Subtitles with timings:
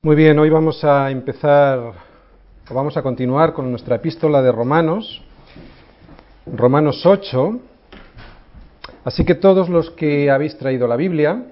[0.00, 1.92] Muy bien, hoy vamos a empezar,
[2.70, 5.24] o vamos a continuar con nuestra epístola de Romanos,
[6.46, 7.58] Romanos 8.
[9.02, 11.46] Así que todos los que habéis traído la Biblia,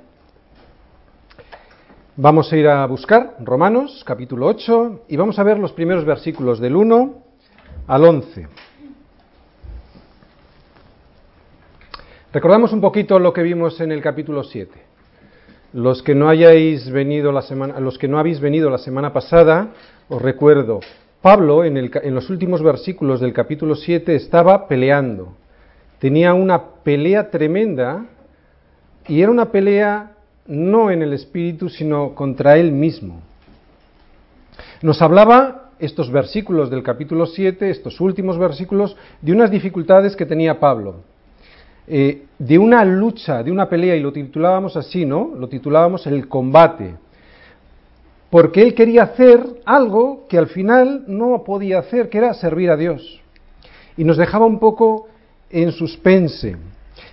[2.15, 6.61] vamos a ir a buscar Romanos capítulo 8 y vamos a ver los primeros versículos
[6.61, 7.15] del 1
[7.89, 8.47] al 11.
[12.33, 14.86] Recordamos un poquito lo que vimos en el capítulo 7.
[15.77, 19.75] Los que no hayáis venido la semana, los que no habéis venido la semana pasada,
[20.09, 20.81] os recuerdo,
[21.21, 25.35] Pablo en, el, en los últimos versículos del capítulo 7 estaba peleando.
[25.99, 28.07] Tenía una pelea tremenda
[29.07, 30.13] y era una pelea
[30.47, 33.21] no en el espíritu, sino contra él mismo.
[34.81, 40.59] Nos hablaba estos versículos del capítulo 7, estos últimos versículos, de unas dificultades que tenía
[40.59, 41.03] Pablo.
[41.89, 45.33] Eh, de una lucha, de una pelea, y lo titulábamos así, ¿no?
[45.39, 46.95] Lo titulábamos el combate.
[48.29, 52.77] Porque él quería hacer algo que al final no podía hacer, que era servir a
[52.77, 53.21] Dios.
[53.97, 55.09] Y nos dejaba un poco
[55.51, 56.57] en suspense.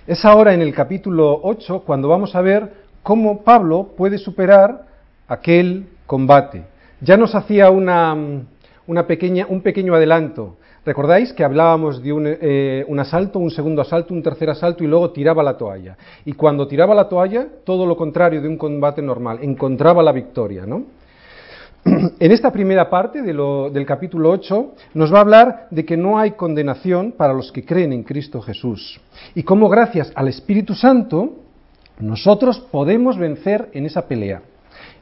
[0.06, 4.86] Es ahora en el capítulo 8 cuando vamos a ver cómo Pablo puede superar
[5.28, 6.64] aquel combate.
[7.00, 8.16] Ya nos hacía una,
[8.86, 14.12] una pequeña, un pequeño adelanto ¿Recordáis que hablábamos de eh, un, asalto, un segundo asalto,
[14.12, 15.96] un tercer asalto y luego tiraba la toalla?
[16.26, 20.66] Y cuando tiraba la toalla, todo lo contrario de un combate normal, encontraba la victoria,
[20.66, 20.84] ¿no?
[22.18, 26.32] En esta primera parte del capítulo 8 nos va a hablar de que no hay
[26.32, 29.00] condenación para los que creen en Cristo Jesús
[29.34, 31.36] y cómo gracias al Espíritu Santo
[31.98, 34.42] nosotros podemos vencer en esa pelea.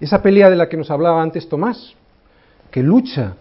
[0.01, 1.95] Esa pelea de la que nos hablaba antes Tomás,
[2.71, 3.35] que lucha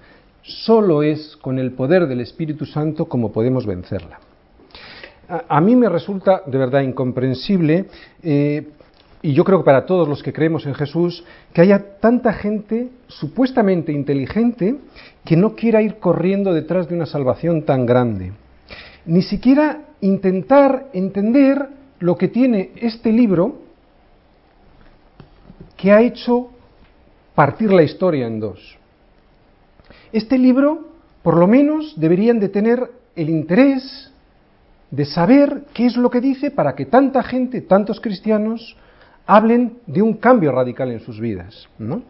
[0.44, 4.20] Solo es con el poder del Espíritu Santo como podemos vencerla.
[5.48, 7.86] A, mí me resulta de verdad incomprensible,
[8.22, 8.68] eh,
[9.22, 12.90] y yo creo que para todos los que creemos en Jesús, que haya tanta gente
[13.08, 14.76] supuestamente inteligente
[15.24, 18.34] que no quiera ir corriendo detrás de una salvación tan grande.
[19.06, 21.68] Ni siquiera intentar entender
[22.00, 23.62] lo que tiene este libro
[25.78, 26.50] que ha hecho
[27.36, 28.81] partir la historia en dos.
[30.14, 30.88] Este libro,
[31.24, 34.12] por lo menos, deberían de tener el interés
[34.90, 38.76] de saber qué es lo que dice para que tanta gente, tantos cristianos,
[39.26, 41.68] hablen de un cambio radical en sus vidas.
[41.80, 42.02] ¿no?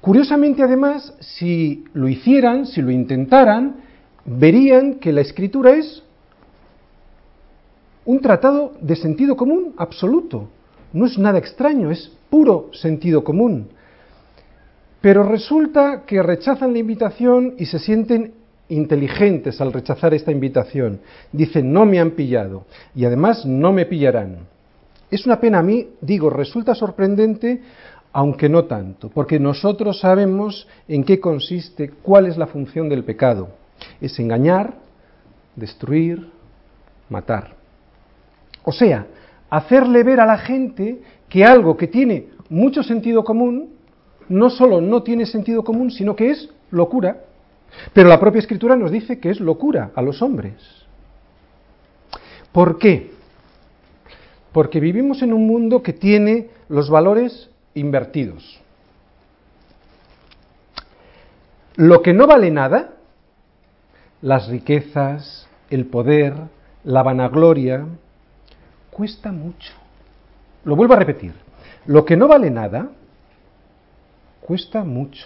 [0.00, 3.76] Curiosamente, además, si lo hicieran, si lo intentaran,
[4.24, 6.02] verían que la escritura es
[8.04, 10.48] un tratado de sentido común absoluto.
[10.92, 13.68] No es nada extraño, es puro sentido común.
[15.04, 18.32] Pero resulta que rechazan la invitación y se sienten
[18.70, 21.00] inteligentes al rechazar esta invitación.
[21.30, 24.38] Dicen, no me han pillado y además no me pillarán.
[25.10, 27.60] Es una pena a mí, digo, resulta sorprendente,
[28.14, 33.50] aunque no tanto, porque nosotros sabemos en qué consiste, cuál es la función del pecado.
[34.00, 34.72] Es engañar,
[35.54, 36.30] destruir,
[37.10, 37.54] matar.
[38.62, 39.06] O sea,
[39.50, 43.74] hacerle ver a la gente que algo que tiene mucho sentido común
[44.28, 47.24] no solo no tiene sentido común, sino que es locura.
[47.92, 50.54] Pero la propia escritura nos dice que es locura a los hombres.
[52.52, 53.12] ¿Por qué?
[54.52, 58.60] Porque vivimos en un mundo que tiene los valores invertidos.
[61.76, 62.94] Lo que no vale nada,
[64.22, 66.34] las riquezas, el poder,
[66.84, 67.84] la vanagloria,
[68.90, 69.72] cuesta mucho.
[70.64, 71.34] Lo vuelvo a repetir.
[71.86, 72.90] Lo que no vale nada,
[74.44, 75.24] cuesta mucho,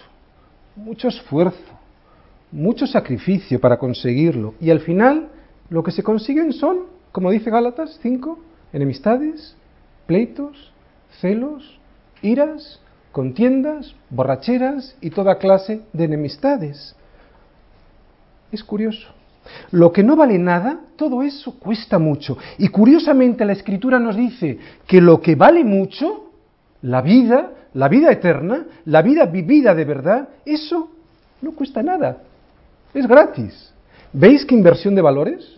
[0.77, 1.73] mucho esfuerzo,
[2.53, 4.55] mucho sacrificio para conseguirlo.
[4.61, 5.29] Y al final
[5.71, 8.39] lo que se consiguen son, como dice Gálatas 5,
[8.73, 9.56] enemistades,
[10.06, 10.73] pleitos,
[11.21, 11.81] celos,
[12.23, 12.81] iras,
[13.11, 16.95] contiendas, borracheras y toda clase de enemistades.
[18.53, 19.09] Es curioso.
[19.73, 22.39] Lo que no vale nada, todo eso cuesta mucho.
[22.56, 26.31] Y curiosamente la escritura nos dice que lo que vale mucho,
[26.83, 30.91] la vida, la vida eterna, la vida vivida de verdad, eso
[31.41, 32.17] no cuesta nada.
[32.93, 33.73] Es gratis.
[34.12, 35.56] ¿Veis qué inversión de valores?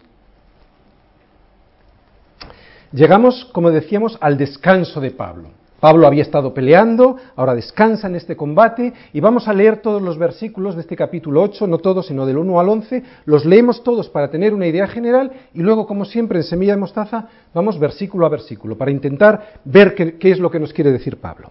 [2.92, 5.48] Llegamos, como decíamos, al descanso de Pablo.
[5.80, 10.18] Pablo había estado peleando, ahora descansa en este combate y vamos a leer todos los
[10.18, 14.10] versículos de este capítulo 8, no todos, sino del 1 al 11, los leemos todos
[14.10, 18.26] para tener una idea general y luego, como siempre, en Semilla de Mostaza, vamos versículo
[18.26, 21.50] a versículo para intentar ver qué, es lo que nos quiere decir Pablo.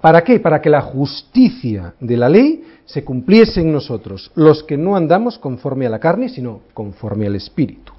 [0.00, 0.40] ¿Para qué?
[0.40, 5.38] Para que la justicia de la ley se cumpliese en nosotros, los que no andamos
[5.38, 7.92] conforme a la carne, sino conforme al Espíritu.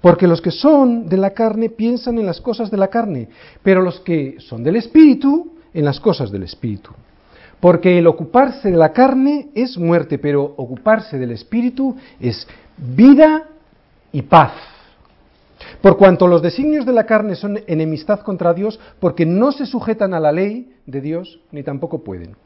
[0.00, 3.28] Porque los que son de la carne piensan en las cosas de la carne,
[3.62, 6.90] pero los que son del Espíritu en las cosas del Espíritu.
[7.58, 12.46] Porque el ocuparse de la carne es muerte, pero ocuparse del Espíritu es
[12.76, 13.44] vida
[14.12, 14.52] y paz.
[15.84, 20.14] Por cuanto los designios de la carne son enemistad contra Dios, porque no se sujetan
[20.14, 22.36] a la ley de Dios, ni tampoco pueden.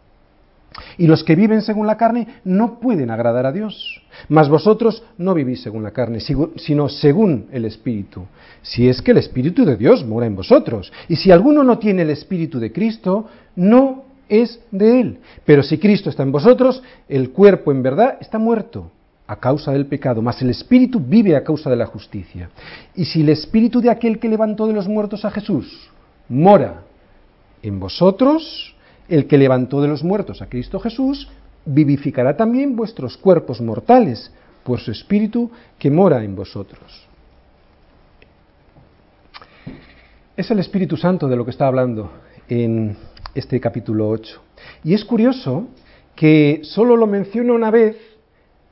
[0.97, 4.03] Y los que viven según la carne no pueden agradar a Dios.
[4.29, 8.25] Mas vosotros no vivís según la carne, sino según el Espíritu.
[8.63, 10.93] Si es que el Espíritu de Dios mora en vosotros.
[11.09, 15.19] Y si alguno no tiene el Espíritu de Cristo, no es de él.
[15.45, 18.91] Pero si Cristo está en vosotros, el cuerpo en verdad está muerto
[19.29, 22.49] a causa del pecado, mas el Espíritu vive a causa de la justicia.
[22.97, 25.91] Y si el Espíritu de aquel que levantó de los muertos a Jesús
[26.31, 26.83] mora
[27.63, 28.75] en vosotros,
[29.07, 31.29] el que levantó de los muertos a Cristo Jesús,
[31.67, 34.33] vivificará también vuestros cuerpos mortales
[34.65, 37.07] por su Espíritu que mora en vosotros.
[40.35, 42.11] Es el Espíritu Santo de lo que está hablando
[42.49, 42.97] en
[43.35, 44.41] este capítulo 8.
[44.85, 45.69] Y es curioso
[46.15, 47.97] que solo lo menciona una vez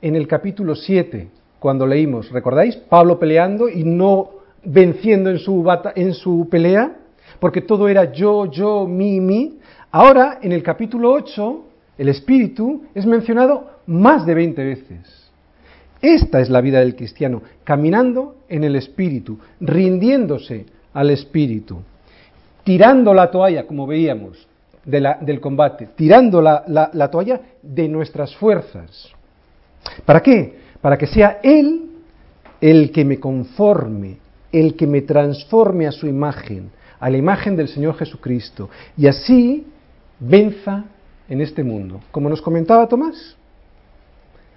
[0.01, 1.27] en el capítulo 7,
[1.59, 2.75] cuando leímos, ¿recordáis?
[2.75, 4.29] Pablo peleando y no
[4.63, 5.65] venciendo en su,
[5.95, 6.95] en su pelea,
[7.39, 9.57] porque todo era yo, yo, mi, mi.
[9.91, 11.63] Ahora, en el capítulo 8,
[11.97, 15.31] el Espíritu es mencionado más de 20 veces.
[16.01, 21.79] Esta es la vida del cristiano, caminando en el Espíritu, rindiéndose al Espíritu,
[22.63, 24.47] tirando la toalla, como veíamos,
[24.85, 29.16] del combate, tirando la toalla de nuestras fuerzas.
[30.05, 30.57] ¿Para qué?
[30.81, 31.89] Para que sea Él
[32.61, 34.17] el que me conforme,
[34.51, 39.65] el que me transforme a su imagen, a la imagen del Señor Jesucristo, y así
[40.19, 40.85] venza
[41.29, 42.01] en este mundo.
[42.11, 43.35] Como nos comentaba Tomás,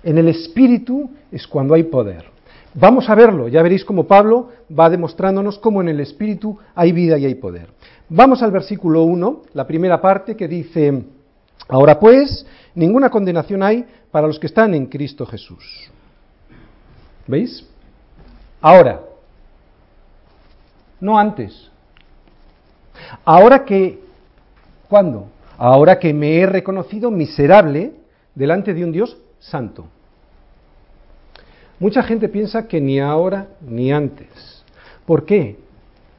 [0.03, 2.25] en el Espíritu es cuando hay poder.
[2.73, 7.19] Vamos a verlo, ya veréis cómo Pablo va demostrándonos cómo en el Espíritu hay vida
[7.19, 7.69] y hay poder.
[8.09, 11.03] Vamos al versículo 1, la primera parte que dice,
[11.71, 15.91] ahora pues, ninguna condenación hay para los que están en Cristo Jesús.
[17.27, 17.67] ¿Veis?
[18.61, 19.01] Ahora,
[21.01, 21.71] no antes.
[23.25, 24.01] Ahora que,
[24.89, 25.29] ¿cuándo?
[25.61, 27.93] ahora que me he reconocido miserable
[28.35, 29.87] delante de un Dios santo.
[31.79, 34.65] Mucha gente piensa que ni ahora ni antes.
[35.05, 35.59] ¿Por qué?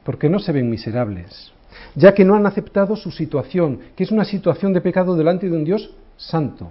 [0.04, 1.52] Porque no se ven miserables,
[1.94, 5.56] ya que no han aceptado su situación, que es una situación de pecado delante de
[5.56, 6.70] un Dios santo,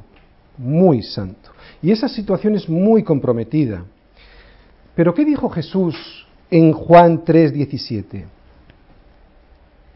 [0.57, 1.51] muy santo.
[1.81, 3.83] Y esa situación es muy comprometida.
[4.95, 8.25] Pero ¿qué dijo Jesús en Juan 3:17?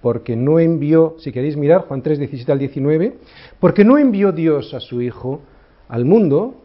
[0.05, 3.17] porque no envió, si queréis mirar, Juan 3, 17 al 19,
[3.59, 5.41] porque no envió Dios a su Hijo
[5.89, 6.61] al mundo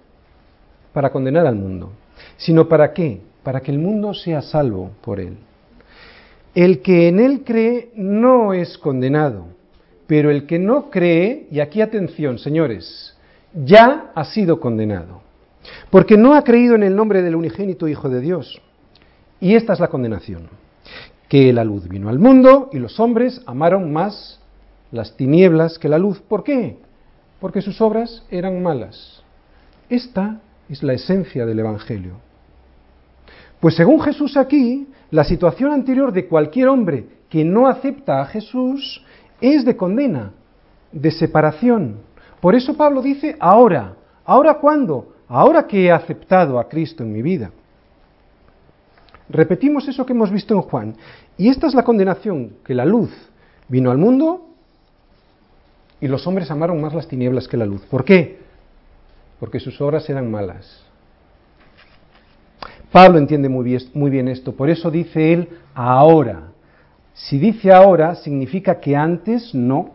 [0.93, 1.91] para condenar al mundo,
[2.37, 3.23] sino para qué?
[3.43, 5.39] Para que el mundo sea salvo por él.
[6.55, 9.47] El que en él cree no es condenado,
[10.07, 13.17] pero el que no cree, y aquí atención, señores,
[13.55, 15.23] ya ha sido condenado,
[15.91, 18.61] porque no ha creído en el nombre del unigénito Hijo de Dios.
[19.41, 20.49] Y esta es la condenación
[21.31, 24.41] que la luz vino al mundo y los hombres amaron más
[24.91, 26.21] las tinieblas que la luz.
[26.21, 26.79] ¿Por qué?
[27.39, 29.23] Porque sus obras eran malas.
[29.89, 32.15] Esta es la esencia del Evangelio.
[33.61, 39.05] Pues según Jesús aquí, la situación anterior de cualquier hombre que no acepta a Jesús
[39.41, 40.33] es de condena,
[40.93, 41.99] de separación.
[42.41, 45.15] Por eso Pablo dice, ahora, ¿ahora cuándo?
[45.29, 47.51] Ahora que he aceptado a Cristo en mi vida.
[49.29, 50.97] Repetimos eso que hemos visto en Juan.
[51.37, 53.11] Y esta es la condenación, que la luz
[53.69, 54.49] vino al mundo
[56.01, 57.83] y los hombres amaron más las tinieblas que la luz.
[57.83, 58.41] ¿Por qué?
[59.39, 60.90] Porque sus obras eran malas.
[62.93, 66.49] Pablo entiende muy bien, esto, por eso dice él ahora.
[67.15, 69.91] Si dice ahora, significa que antes no.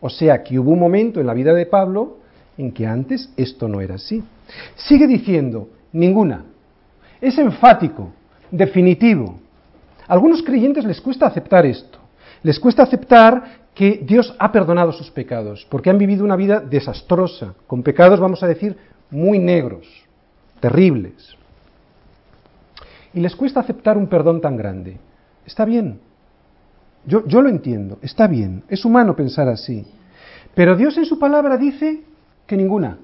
[0.00, 2.18] O sea, que hubo un momento en la vida de Pablo
[2.56, 4.22] en que antes esto no era así.
[4.76, 6.44] Sigue diciendo, ninguna.
[7.20, 8.12] Es enfático
[8.50, 9.38] definitivo.
[10.06, 11.98] A algunos creyentes les cuesta aceptar esto.
[12.42, 17.54] Les cuesta aceptar que Dios ha perdonado sus pecados, porque han vivido una vida desastrosa,
[17.66, 18.76] con pecados, vamos a decir,
[19.10, 19.86] muy negros,
[20.60, 21.36] terribles.
[23.18, 24.96] Y les cuesta aceptar un perdón tan grande.
[25.44, 25.98] Está bien.
[27.04, 28.62] Yo, yo lo entiendo, está bien.
[28.68, 29.84] Es humano pensar así.
[30.54, 32.04] Pero Dios en su palabra dice
[32.46, 32.96] que ninguna.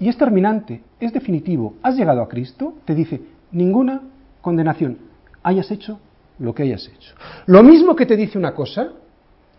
[0.00, 1.76] Y es terminante, es definitivo.
[1.80, 2.74] ¿Has llegado a Cristo?
[2.84, 3.20] Te dice,
[3.52, 4.02] ninguna
[4.40, 4.98] condenación.
[5.44, 6.00] Hayas hecho
[6.40, 7.14] lo que hayas hecho.
[7.46, 8.94] Lo mismo que te dice una cosa,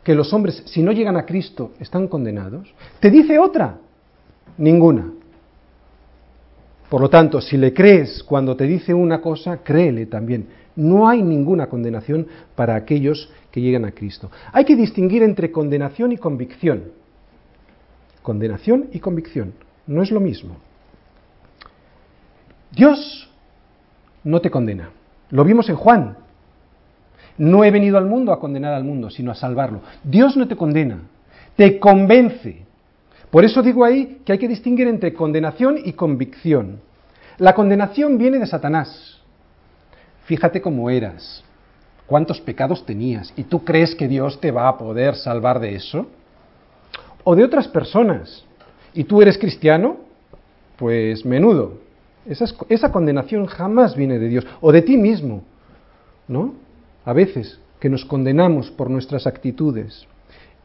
[0.04, 3.78] que los hombres, si no llegan a Cristo, están condenados, te dice otra,
[4.58, 5.14] ninguna.
[6.96, 10.48] Por lo tanto, si le crees cuando te dice una cosa, créele también.
[10.78, 12.26] No hay ninguna condenación
[12.56, 14.32] para aquellos que llegan a Cristo.
[14.54, 16.94] Hay que distinguir entre condenación y convicción.
[18.22, 19.52] Condenación y convicción.
[19.88, 20.56] No es lo mismo.
[22.72, 23.30] Dios
[24.24, 24.92] no te condena.
[25.32, 26.16] Lo vimos en Juan.
[27.38, 29.82] No he venido al mundo a condenar al mundo, sino a salvarlo.
[30.02, 31.02] Dios no te condena,
[31.58, 32.65] te convence.
[33.32, 36.80] Por eso digo ahí que hay que distinguir entre condenación y convicción.
[37.38, 39.20] La condenación viene de Satanás.
[40.26, 41.44] Fíjate cómo eras,
[42.08, 46.08] cuántos pecados tenías, y tú crees que Dios te va a poder salvar de eso.
[47.24, 48.46] O de otras personas,
[48.94, 49.98] y tú eres cristiano,
[50.78, 51.80] pues menudo.
[52.26, 55.44] Esa, esa condenación jamás viene de Dios, o de ti mismo,
[56.28, 56.54] ¿no?
[57.04, 60.08] A veces, que nos condenamos por nuestras actitudes.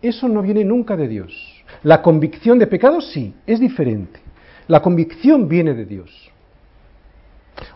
[0.00, 1.59] Eso no viene nunca de Dios.
[1.82, 4.20] La convicción de pecado sí, es diferente.
[4.68, 6.30] La convicción viene de Dios.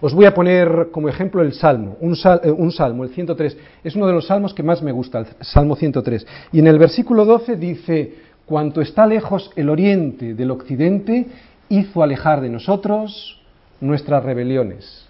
[0.00, 3.56] Os voy a poner como ejemplo el Salmo, un, eh, Salmo, el 103.
[3.82, 6.26] Es uno de los salmos que más me gusta, el Salmo 103.
[6.52, 8.14] Y en el versículo 12 dice,
[8.46, 11.26] cuanto está lejos el oriente del occidente,
[11.68, 13.40] hizo alejar de nosotros
[13.80, 15.06] nuestras rebeliones.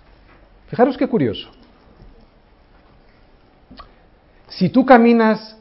[0.68, 1.48] Fijaros qué curioso.
[4.48, 5.56] Si tú caminas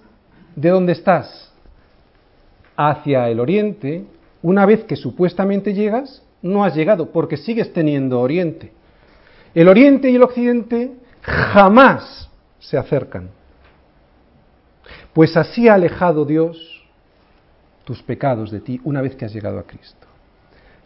[0.56, 1.53] de donde estás
[2.76, 4.06] hacia el oriente,
[4.42, 8.72] una vez que supuestamente llegas, no has llegado porque sigues teniendo oriente.
[9.54, 13.30] El oriente y el occidente jamás se acercan.
[15.14, 16.84] Pues así ha alejado Dios
[17.84, 20.08] tus pecados de ti una vez que has llegado a Cristo.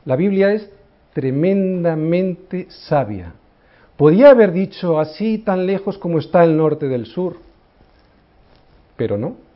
[0.06, 0.70] La Biblia es
[1.14, 3.34] tremendamente sabia.
[3.96, 7.38] Podía haber dicho así tan lejos como está el norte del sur,
[8.96, 9.47] pero no.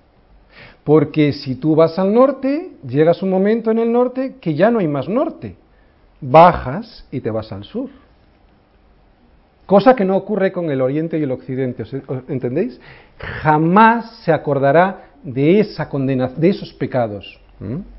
[0.83, 4.79] Porque si tú vas al norte, llegas un momento en el norte que ya no
[4.79, 5.55] hay más norte.
[6.19, 7.89] Bajas y te vas al sur.
[9.65, 11.83] Cosa que no ocurre con el oriente y el occidente,
[12.27, 12.79] ¿entendéis?
[13.17, 17.39] Jamás se acordará de esa condena, de esos pecados.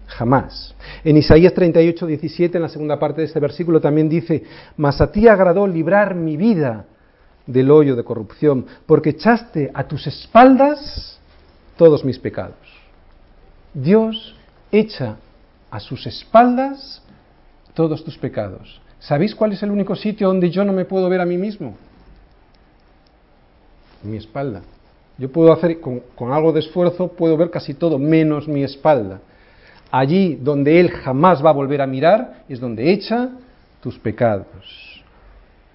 [0.06, 0.74] Jamás.
[1.04, 4.42] En Isaías 38, 17, en la segunda parte de este versículo, también dice,
[4.76, 6.84] Mas a ti agradó librar mi vida
[7.46, 11.18] del hoyo de corrupción, porque echaste a tus espaldas
[11.76, 12.56] todos mis pecados.
[13.74, 14.34] Dios
[14.70, 15.16] echa
[15.70, 17.02] a sus espaldas
[17.74, 18.80] todos tus pecados.
[19.00, 21.74] ¿Sabéis cuál es el único sitio donde yo no me puedo ver a mí mismo?
[24.02, 24.62] Mi espalda.
[25.18, 29.20] Yo puedo hacer, con, algo de esfuerzo, puedo ver casi todo, menos mi espalda.
[29.90, 33.30] Allí donde Él jamás va a volver a mirar es donde echa
[33.82, 35.02] tus pecados.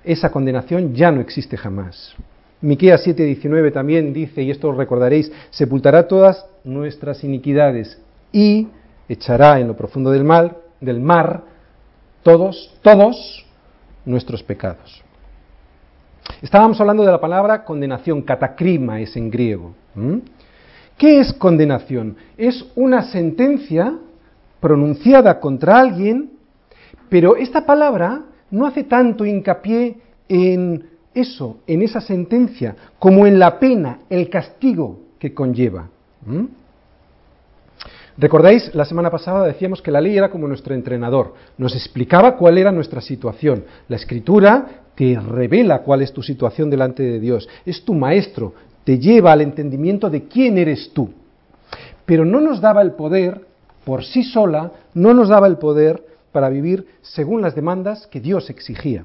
[0.03, 2.15] Esa condenación ya no existe jamás.
[2.61, 8.67] Miqueas 7:19 también dice, y esto recordaréis, sepultará todas nuestras iniquidades y
[9.07, 11.43] echará en lo profundo del mar, del mar
[12.23, 13.45] todos, todos
[14.05, 15.03] nuestros pecados.
[16.41, 19.73] Estábamos hablando de la palabra condenación, catacrima es en griego.
[20.97, 22.17] ¿Qué es condenación?
[22.37, 23.97] Es una sentencia
[24.59, 26.31] pronunciada contra alguien,
[27.09, 29.97] pero esta palabra no hace tanto hincapié
[30.27, 35.89] en eso, en esa sentencia, como en la pena, el castigo que conlleva.
[38.17, 38.73] ¿Recordáis?
[38.73, 42.71] La semana pasada decíamos que la ley era como nuestro entrenador, nos explicaba cuál era
[42.71, 43.65] nuestra situación.
[43.87, 48.97] La escritura te revela cuál es tu situación delante de Dios, es tu maestro, te
[48.97, 51.11] lleva al entendimiento de quién eres tú.
[52.05, 53.45] Pero no nos daba el poder,
[53.85, 58.49] por sí sola, no nos daba el poder para vivir según las demandas que Dios
[58.49, 59.03] exigía.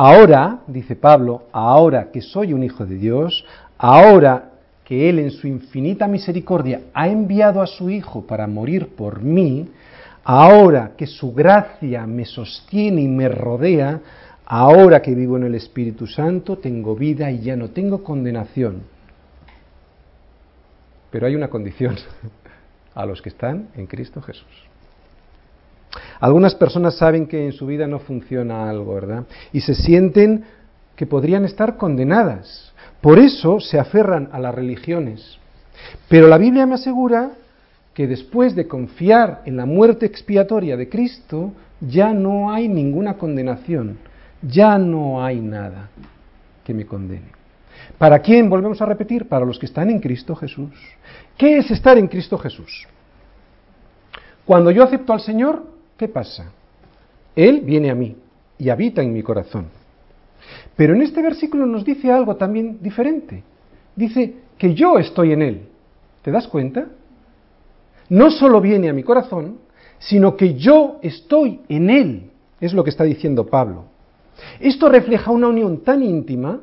[0.00, 3.44] Ahora, dice Pablo, ahora que soy un hijo de Dios,
[3.76, 4.52] ahora
[4.84, 9.68] que Él en su infinita misericordia ha enviado a su Hijo para morir por mí,
[10.22, 14.00] ahora que su gracia me sostiene y me rodea,
[14.46, 18.82] ahora que vivo en el Espíritu Santo, tengo vida y ya no tengo condenación.
[21.10, 21.96] Pero hay una condición
[22.94, 24.68] a los que están en Cristo Jesús.
[26.20, 29.24] Algunas personas saben que en su vida no funciona algo, ¿verdad?
[29.52, 30.44] Y se sienten
[30.96, 32.72] que podrían estar condenadas.
[33.00, 35.38] Por eso se aferran a las religiones.
[36.08, 37.30] Pero la Biblia me asegura
[37.94, 43.98] que después de confiar en la muerte expiatoria de Cristo, ya no hay ninguna condenación,
[44.42, 45.90] ya no hay nada
[46.64, 47.38] que me condene.
[47.96, 48.50] ¿Para quién?
[48.50, 50.70] Volvemos a repetir, para los que están en Cristo Jesús.
[51.36, 52.86] ¿Qué es estar en Cristo Jesús?
[54.44, 56.52] Cuando yo acepto al Señor, ¿qué pasa?
[57.36, 58.16] Él viene a mí
[58.56, 59.66] y habita en mi corazón.
[60.76, 63.42] Pero en este versículo nos dice algo también diferente.
[63.94, 65.62] Dice que yo estoy en Él.
[66.22, 66.86] ¿Te das cuenta?
[68.08, 69.58] No solo viene a mi corazón,
[69.98, 72.30] sino que yo estoy en Él.
[72.60, 73.84] Es lo que está diciendo Pablo.
[74.60, 76.60] Esto refleja una unión tan íntima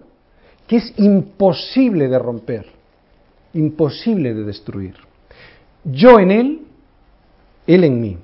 [0.68, 2.65] que es imposible de romper,
[3.54, 4.96] imposible de destruir.
[5.84, 6.62] Yo en Él,
[7.68, 8.18] Él en mí.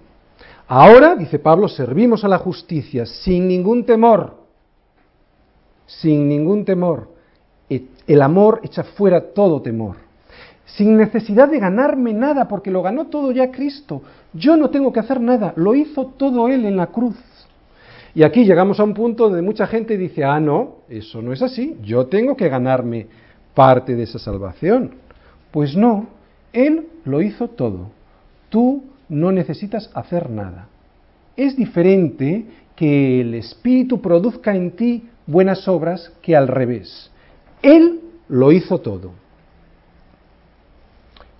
[0.73, 4.35] Ahora, dice Pablo, servimos a la justicia sin ningún temor,
[5.85, 7.09] sin ningún temor.
[8.07, 9.97] El amor echa fuera todo temor,
[10.63, 14.01] sin necesidad de ganarme nada, porque lo ganó todo ya Cristo.
[14.31, 17.17] Yo no tengo que hacer nada, lo hizo todo Él en la cruz.
[18.15, 21.41] Y aquí llegamos a un punto donde mucha gente dice, ah, no, eso no es
[21.41, 23.07] así, yo tengo que ganarme
[23.53, 24.95] parte de esa salvación.
[25.51, 26.07] Pues no,
[26.53, 27.89] Él lo hizo todo.
[28.47, 30.69] Tú no necesitas hacer nada.
[31.35, 32.45] Es diferente
[32.77, 37.11] que el Espíritu produzca en ti buenas obras que al revés.
[37.61, 37.99] Él
[38.29, 39.11] lo hizo todo.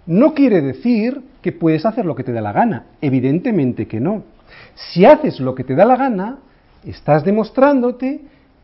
[0.06, 4.24] No quiere decir que puedes hacer lo que te da la gana, evidentemente que no.
[4.76, 6.40] Si haces lo que te da la gana,
[6.84, 8.20] estás demostrándote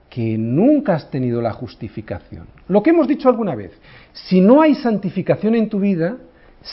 [0.09, 2.47] que nunca has tenido la justificación.
[2.67, 3.71] Lo que hemos dicho alguna vez,
[4.11, 6.17] si no hay santificación en tu vida,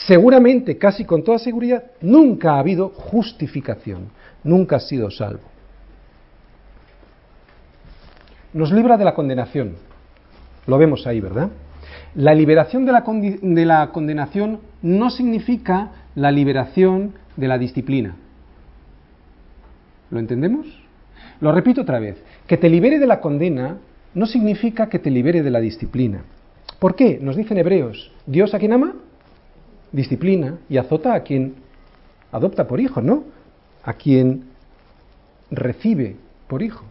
[0.06, 4.08] seguramente, casi con toda seguridad, nunca ha habido justificación,
[4.42, 5.42] nunca has sido salvo.
[8.52, 9.76] Nos libra de la condenación,
[10.66, 11.50] lo vemos ahí, ¿verdad?
[12.14, 18.16] La liberación de la, de la condenación no significa la liberación de la disciplina.
[20.10, 20.66] ¿Lo entendemos?
[21.40, 23.78] Lo repito otra vez, que te libere de la condena
[24.14, 26.22] no significa que te libere de la disciplina.
[26.78, 27.18] ¿Por qué?
[27.20, 28.94] Nos dicen hebreos, Dios a quien ama,
[29.94, 31.54] disciplina y azota a quien
[32.32, 33.24] adopta por hijo, ¿no?
[33.84, 34.44] A quien
[35.50, 36.16] recibe
[36.48, 36.84] por hijo.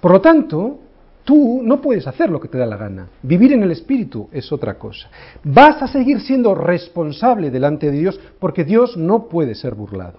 [0.00, 0.78] Por lo tanto,
[1.24, 3.08] tú no puedes hacer lo que te da la gana.
[3.22, 5.08] Vivir en el Espíritu es otra cosa.
[5.42, 10.18] Vas a seguir siendo responsable delante de Dios porque Dios no puede ser burlado.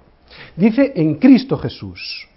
[0.55, 2.27] Dice en Cristo Jesús.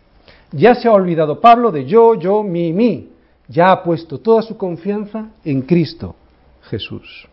[0.53, 3.09] Ya se ha olvidado Pablo de yo, yo, mi, mi.
[3.49, 6.15] Ya ha puesto toda su confianza en Cristo
[6.63, 7.27] Jesús.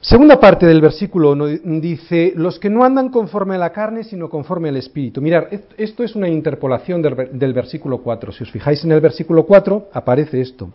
[0.00, 4.68] Segunda parte del versículo dice, los que no andan conforme a la carne, sino conforme
[4.68, 5.20] al Espíritu.
[5.20, 8.32] Mirar, esto es una interpolación del, versículo 4.
[8.32, 10.70] Si os fijáis en el versículo 4, aparece esto.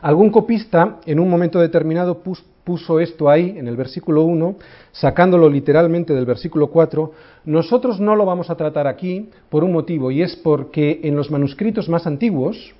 [0.00, 2.22] Algún copista en un momento determinado
[2.64, 4.56] puso esto ahí en el versículo 1,
[4.92, 7.12] sacándolo literalmente del versículo 4.
[7.44, 11.30] Nosotros no lo vamos a tratar aquí por un motivo, y es porque en los
[11.30, 12.74] manuscritos más antiguos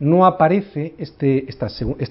[0.00, 1.68] no aparece este, esta,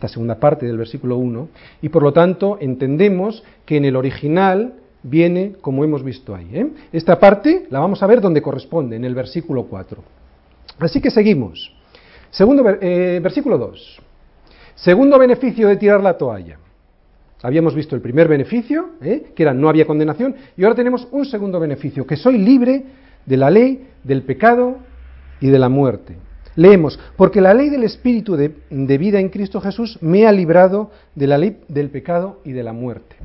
[0.08, 1.49] segunda parte del versículo 1,
[1.82, 6.49] y por lo tanto entendemos que en el original viene como hemos visto ahí.
[6.54, 6.67] ¿eh?
[6.93, 10.02] Esta parte la vamos a ver donde corresponde, en el versículo 4.
[10.80, 11.73] Así que seguimos.
[12.30, 14.02] Segundo, eh, versículo 2.
[14.75, 16.60] Segundo beneficio de tirar la toalla.
[17.41, 19.32] Habíamos visto el primer beneficio, ¿eh?
[19.36, 22.84] que era no había condenación, y ahora tenemos un segundo beneficio, que soy libre
[23.25, 24.78] de la ley, del pecado
[25.41, 26.15] y de la muerte.
[26.55, 31.27] Leemos, porque la ley del Espíritu de, vida en Cristo Jesús me ha librado de
[31.27, 33.15] la ley del pecado y de la muerte.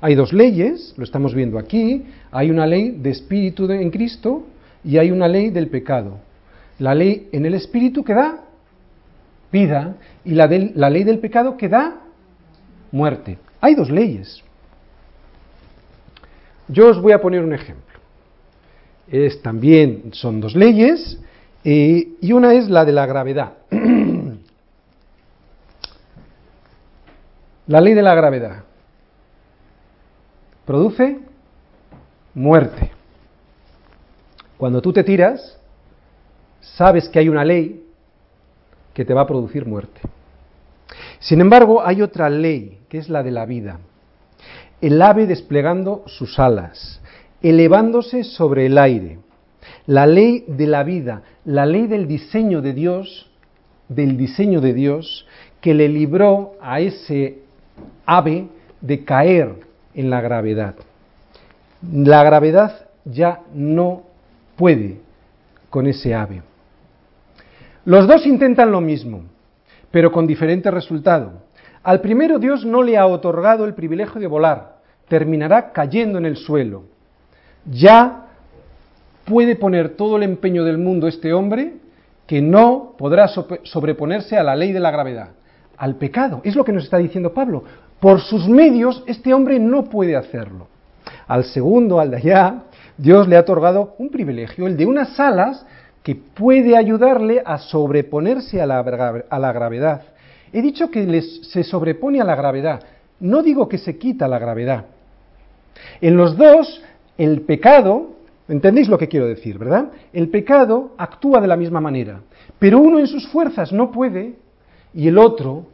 [0.00, 4.44] Hay dos leyes, lo estamos viendo aquí, hay una ley de Espíritu en Cristo
[4.84, 6.18] y hay una ley del pecado.
[6.78, 8.44] La ley en el Espíritu que da
[9.50, 12.02] vida y la, la ley del pecado que da
[12.90, 13.38] muerte.
[13.60, 14.42] Hay dos leyes.
[16.68, 18.00] Yo os voy a poner un ejemplo.
[19.08, 21.18] Es, también son dos leyes
[21.64, 23.52] y una es la de la gravedad.
[27.66, 28.64] la ley de la gravedad
[30.64, 31.18] produce
[32.34, 32.90] muerte.
[34.56, 35.58] Cuando tú te tiras,
[36.60, 37.84] sabes que hay una ley
[38.94, 40.00] que te va a producir muerte.
[41.18, 43.78] Sin embargo, hay otra ley, que es la de la vida.
[44.80, 47.00] El ave desplegando sus alas,
[47.42, 49.18] elevándose sobre el aire.
[49.86, 53.30] La ley de la vida, la ley del diseño de Dios,
[53.88, 55.26] del diseño de Dios,
[55.60, 57.38] que le libró a ese
[58.06, 58.48] ave
[58.80, 59.54] de caer
[59.94, 60.74] en la gravedad.
[61.92, 64.02] La gravedad ya no
[64.56, 64.98] puede
[65.70, 66.42] con ese ave.
[67.84, 69.22] Los dos intentan lo mismo,
[69.90, 71.42] pero con diferente resultado.
[71.82, 74.76] Al primero Dios no le ha otorgado el privilegio de volar,
[75.08, 76.84] terminará cayendo en el suelo.
[77.66, 78.28] Ya
[79.32, 81.72] puede poner todo el empeño del mundo este hombre
[82.26, 85.30] que no podrá sobreponerse a la ley de la gravedad,
[85.78, 86.42] al pecado.
[86.44, 87.64] Es lo que nos está diciendo Pablo.
[87.98, 90.68] Por sus medios este hombre no puede hacerlo.
[91.26, 92.64] Al segundo, al de allá,
[92.98, 95.64] Dios le ha otorgado un privilegio, el de unas alas
[96.02, 98.80] que puede ayudarle a sobreponerse a la,
[99.30, 100.02] a la gravedad.
[100.52, 102.82] He dicho que les, se sobrepone a la gravedad,
[103.18, 104.84] no digo que se quita la gravedad.
[106.02, 106.82] En los dos,
[107.16, 108.10] el pecado,
[108.52, 109.90] ¿entendéis lo que quiero decir, verdad?
[110.12, 112.20] El pecado actúa de la misma manera,
[112.58, 114.34] pero uno en sus fuerzas no puede
[114.94, 115.64] y el otro,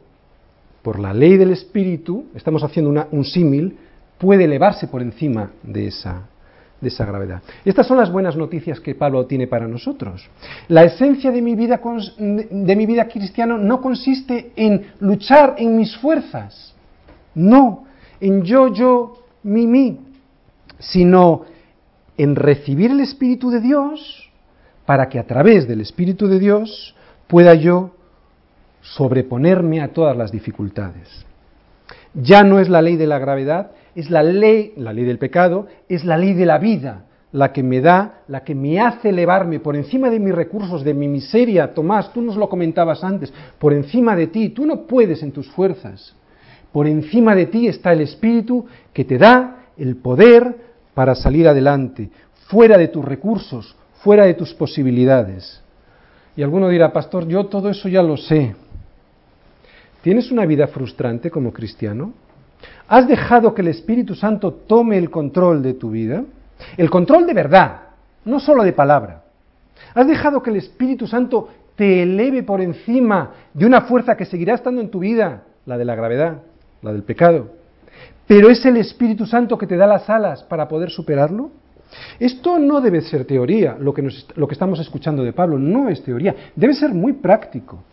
[0.81, 3.77] por la ley del Espíritu, estamos haciendo un símil,
[4.17, 6.29] puede elevarse por encima de esa,
[6.79, 7.41] de esa gravedad.
[7.65, 10.29] Estas son las buenas noticias que Pablo tiene para nosotros.
[10.69, 11.81] La esencia de mi vida,
[12.17, 16.73] de mi vida cristiana no consiste en luchar en mis fuerzas,
[17.35, 17.85] no,
[18.21, 19.99] en yo, yo, mi, mi,
[20.79, 21.43] sino
[22.19, 24.29] en recibir el Espíritu de Dios
[24.85, 26.93] para que a través del Espíritu de Dios
[27.27, 27.91] pueda yo
[28.81, 31.25] sobreponerme a todas las dificultades.
[32.13, 35.67] Ya no es la ley de la gravedad, es la ley, la ley del pecado,
[35.87, 39.61] es la ley de la vida, la que me da, la que me hace elevarme
[39.61, 41.73] por encima de mis recursos, de mi miseria.
[41.73, 45.49] Tomás, tú nos lo comentabas antes, por encima de ti, tú no puedes en tus
[45.51, 46.13] fuerzas.
[46.73, 52.09] Por encima de ti está el Espíritu que te da el poder para salir adelante,
[52.47, 55.61] fuera de tus recursos, fuera de tus posibilidades.
[56.35, 58.55] Y alguno dirá, pastor, yo todo eso ya lo sé.
[60.01, 62.13] ¿Tienes una vida frustrante como cristiano?
[62.87, 66.23] ¿Has dejado que el Espíritu Santo tome el control de tu vida?
[66.77, 67.81] El control de verdad,
[68.25, 69.23] no solo de palabra.
[69.93, 74.55] ¿Has dejado que el Espíritu Santo te eleve por encima de una fuerza que seguirá
[74.55, 76.41] estando en tu vida, la de la gravedad,
[76.81, 77.58] la del pecado?
[78.29, 81.49] Pero es el Espíritu Santo que te da las alas para poder superarlo.
[82.19, 84.07] Esto no debe ser teoría, lo que,
[84.51, 87.83] estamos escuchando de Pablo, no es teoría, debe ser muy práctico.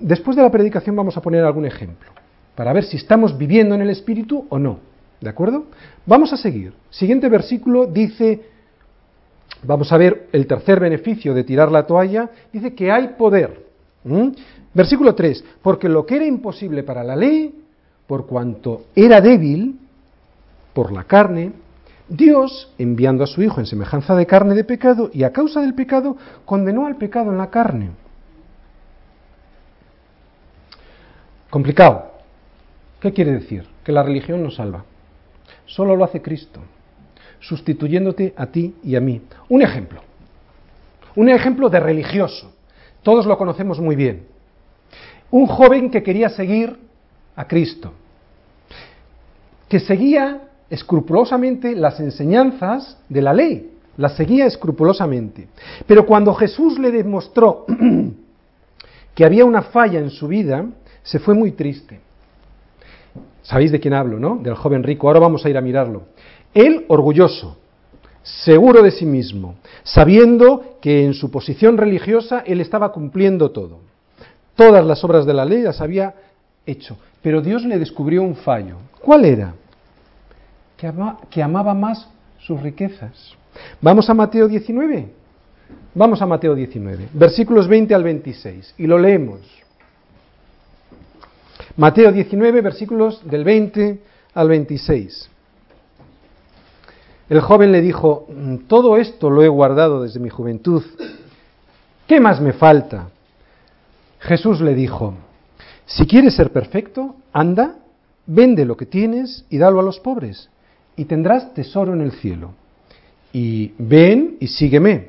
[0.00, 2.10] Después de la predicación vamos a poner algún ejemplo
[2.56, 4.80] para ver si estamos viviendo en el Espíritu o no.
[5.20, 5.66] ¿De acuerdo?
[6.06, 6.72] Vamos a seguir.
[6.90, 8.42] Siguiente versículo dice,
[9.62, 13.64] vamos a ver el tercer beneficio de tirar la toalla, dice que hay poder.
[14.74, 17.61] Versículo 3, porque lo que era imposible para la ley,
[18.06, 19.78] por cuanto era débil
[20.74, 21.52] por la carne,
[22.08, 25.74] Dios, enviando a su Hijo en semejanza de carne de pecado, y a causa del
[25.74, 27.90] pecado, condenó al pecado en la carne.
[31.48, 32.12] Complicado.
[33.00, 33.66] ¿Qué quiere decir?
[33.84, 34.84] Que la religión nos salva.
[35.66, 36.60] Solo lo hace Cristo,
[37.40, 39.22] sustituyéndote a ti y a mí.
[39.48, 40.02] Un ejemplo.
[41.14, 42.52] Un ejemplo de religioso.
[43.02, 44.26] Todos lo conocemos muy bien.
[45.30, 46.78] Un joven que quería seguir
[47.36, 47.92] a Cristo,
[49.68, 55.48] que seguía escrupulosamente las enseñanzas de la ley, las seguía escrupulosamente.
[55.86, 57.66] Pero cuando Jesús le demostró
[59.14, 60.64] que había una falla en su vida,
[61.02, 62.00] se fue muy triste.
[63.42, 64.36] Sabéis de quién hablo, ¿no?
[64.36, 65.08] Del joven rico.
[65.08, 66.04] Ahora vamos a ir a mirarlo.
[66.54, 67.58] Él orgulloso,
[68.22, 73.80] seguro de sí mismo, sabiendo que en su posición religiosa él estaba cumpliendo todo.
[74.54, 76.14] Todas las obras de la ley las había
[76.66, 76.96] hecho.
[77.22, 78.76] Pero Dios le descubrió un fallo.
[79.00, 79.54] ¿Cuál era?
[80.76, 80.92] Que,
[81.30, 82.08] que amaba más
[82.40, 83.34] sus riquezas.
[83.80, 85.22] Vamos a Mateo 19.
[85.94, 89.40] Vamos a Mateo 19, versículos 20 al 26, y lo leemos.
[91.76, 94.00] Mateo 19, versículos del 20
[94.34, 95.28] al 26.
[97.28, 98.26] El joven le dijo,
[98.68, 100.82] todo esto lo he guardado desde mi juventud.
[102.06, 103.08] ¿Qué más me falta?
[104.20, 105.14] Jesús le dijo,
[105.96, 107.76] si quieres ser perfecto, anda,
[108.26, 110.48] vende lo que tienes y dalo a los pobres,
[110.96, 112.52] y tendrás tesoro en el cielo.
[113.32, 115.08] Y ven y sígueme.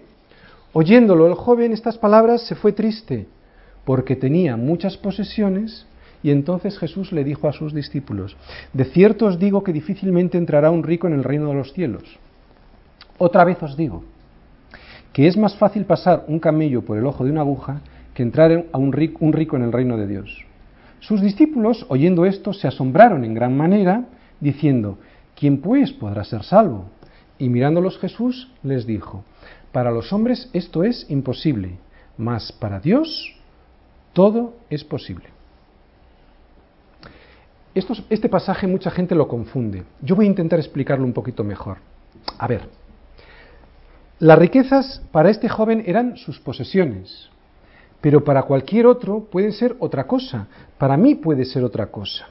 [0.73, 3.27] Oyéndolo el joven estas palabras se fue triste,
[3.85, 5.85] porque tenía muchas posesiones
[6.21, 8.35] y entonces Jesús le dijo a sus discípulos,
[8.71, 12.03] de cierto os digo que difícilmente entrará un rico en el reino de los cielos.
[13.17, 14.03] Otra vez os digo,
[15.11, 17.81] que es más fácil pasar un camello por el ojo de una aguja
[18.13, 20.45] que entrar a un rico, en el reino de Dios.
[21.07, 24.05] Sus discípulos, oyendo esto, se asombraron en gran manera,
[24.39, 24.97] diciendo,
[25.35, 26.85] ¿quién pues podrá ser salvo?
[27.37, 29.23] Y mirándolos Jesús les dijo,
[29.71, 31.77] para los hombres esto es imposible,
[32.17, 33.35] mas para Dios
[34.13, 35.33] todo es posible
[37.75, 39.83] este pasaje mucha gente lo confunde.
[40.01, 41.77] Yo voy a intentar explicarlo un poquito mejor.
[42.37, 42.69] A ver,
[44.19, 47.29] las riquezas para este joven eran sus posesiones,
[48.03, 50.45] pero para cualquier otro puede ser otra cosa.
[50.77, 52.27] Para mí puede ser otra cosa.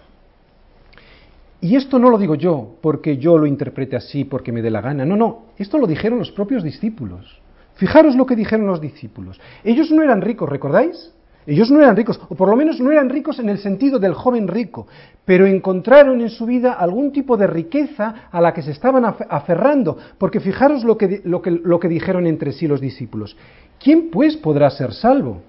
[1.62, 4.82] Y esto no lo digo yo porque yo lo interprete así, porque me dé la
[4.82, 5.06] gana.
[5.06, 7.40] No, no, esto lo dijeron los propios discípulos.
[7.76, 9.40] Fijaros lo que dijeron los discípulos.
[9.64, 11.10] Ellos no eran ricos, ¿recordáis?
[11.46, 14.12] Ellos no eran ricos, o por lo menos no eran ricos en el sentido del
[14.12, 14.86] joven rico,
[15.24, 19.96] pero encontraron en su vida algún tipo de riqueza a la que se estaban aferrando,
[20.18, 23.38] porque fijaros lo que, lo que, lo que dijeron entre sí los discípulos.
[23.82, 25.40] ¿Quién pues podrá ser salvo?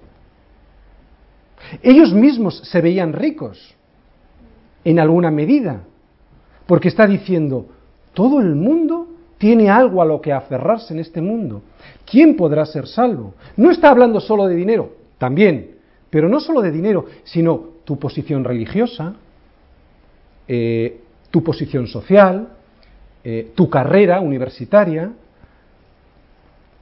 [1.82, 3.76] Ellos mismos se veían ricos,
[4.84, 5.84] en alguna medida,
[6.65, 7.67] porque está diciendo,
[8.13, 11.62] todo el mundo tiene algo a lo que aferrarse en este mundo.
[12.10, 13.34] ¿Quién podrá ser salvo?
[13.58, 15.76] No está hablando solo de dinero, también,
[16.10, 19.15] pero no solo de dinero, sino tu posición religiosa,
[20.47, 22.49] eh, tu posición social,
[23.23, 25.12] eh, tu carrera universitaria.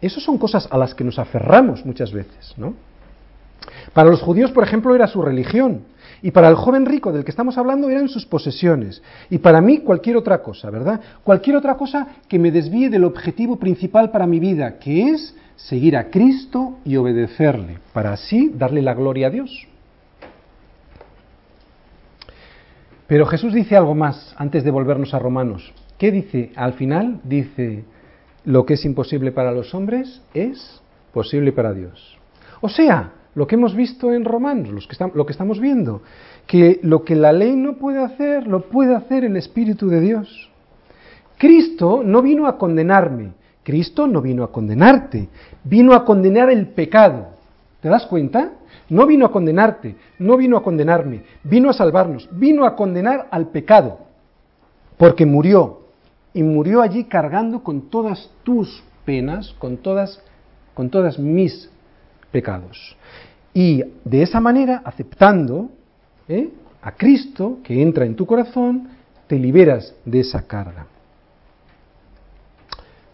[0.01, 2.73] Esas son cosas a las que nos aferramos muchas veces, ¿no?
[3.93, 5.83] Para los judíos, por ejemplo, era su religión.
[6.21, 9.01] Y para el joven rico del que estamos hablando eran sus posesiones.
[9.29, 11.01] Y para mí cualquier otra cosa, ¿verdad?
[11.23, 15.97] Cualquier otra cosa que me desvíe del objetivo principal para mi vida, que es seguir
[15.97, 19.67] a Cristo y obedecerle, para así darle la gloria a Dios.
[23.07, 25.73] Pero Jesús dice algo más antes de volvernos a Romanos.
[25.97, 26.51] ¿Qué dice?
[26.55, 27.83] Al final dice,
[28.45, 30.81] lo que es imposible para los hombres es
[31.13, 32.17] posible para Dios.
[32.61, 36.01] O sea, lo que hemos visto en Romanos, lo que estamos viendo,
[36.47, 40.49] que lo que la ley no puede hacer, lo puede hacer el Espíritu de Dios.
[41.37, 43.31] Cristo no vino a condenarme,
[43.63, 45.29] Cristo no vino a condenarte,
[45.63, 47.29] vino a condenar el pecado.
[47.81, 48.51] ¿Te das cuenta?
[48.89, 53.47] No vino a condenarte, no vino a condenarme, vino a salvarnos, vino a condenar al
[53.47, 53.99] pecado,
[54.97, 55.81] porque murió,
[56.33, 60.21] y murió allí cargando con todas tus penas, con todas,
[60.73, 61.70] con todas mis
[62.31, 62.95] pecados.
[63.53, 65.69] Y de esa manera, aceptando
[66.27, 66.49] ¿eh?
[66.81, 68.89] a Cristo que entra en tu corazón,
[69.27, 70.87] te liberas de esa carga.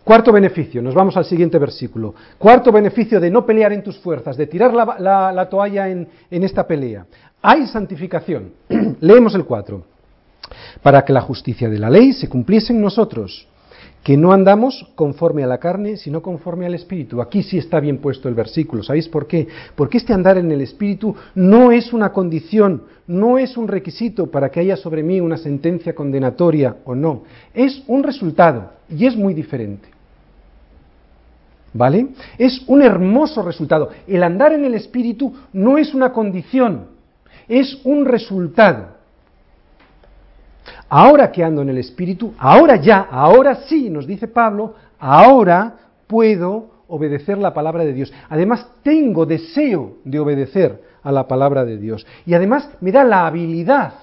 [0.07, 2.15] Cuarto beneficio, nos vamos al siguiente versículo.
[2.37, 7.05] Cuarto beneficio de no pelear en tus fuerzas, de tirar la, toalla en, esta pelea.
[7.41, 8.53] Hay santificación.
[9.01, 9.83] Leemos el 4.
[10.81, 13.49] Para que la justicia de la ley se cumpliese en nosotros,
[14.07, 17.21] que no andamos conforme a la carne, sino conforme al Espíritu.
[17.21, 18.81] Aquí sí está bien puesto el versículo.
[18.81, 19.49] ¿Sabéis por qué?
[19.75, 24.47] Porque este andar en el Espíritu no es una condición, no es un requisito para
[24.47, 27.23] que haya sobre mí una sentencia condenatoria o no.
[27.53, 29.89] Es un resultado y es muy diferente.
[31.73, 32.07] ¿Vale?
[32.37, 33.89] Es un hermoso resultado.
[34.07, 36.85] El andar en el Espíritu no es una condición,
[37.49, 38.96] es un resultado.
[40.89, 45.75] Ahora que ando en el Espíritu, ahora ya, ahora sí, nos dice Pablo, ahora
[46.07, 48.13] puedo obedecer la palabra de Dios.
[48.29, 52.05] Además, tengo deseo de obedecer a la palabra de Dios.
[52.25, 53.93] Y además me da la habilidad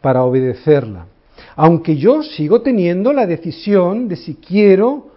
[0.00, 1.06] para obedecerla.
[1.54, 5.08] Aunque yo sigo teniendo la decisión de si quiero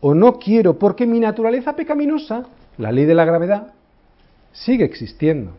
[0.00, 2.44] o no quiero, porque mi naturaleza pecaminosa,
[2.76, 3.74] la ley de la gravedad,
[4.52, 5.52] sigue existiendo.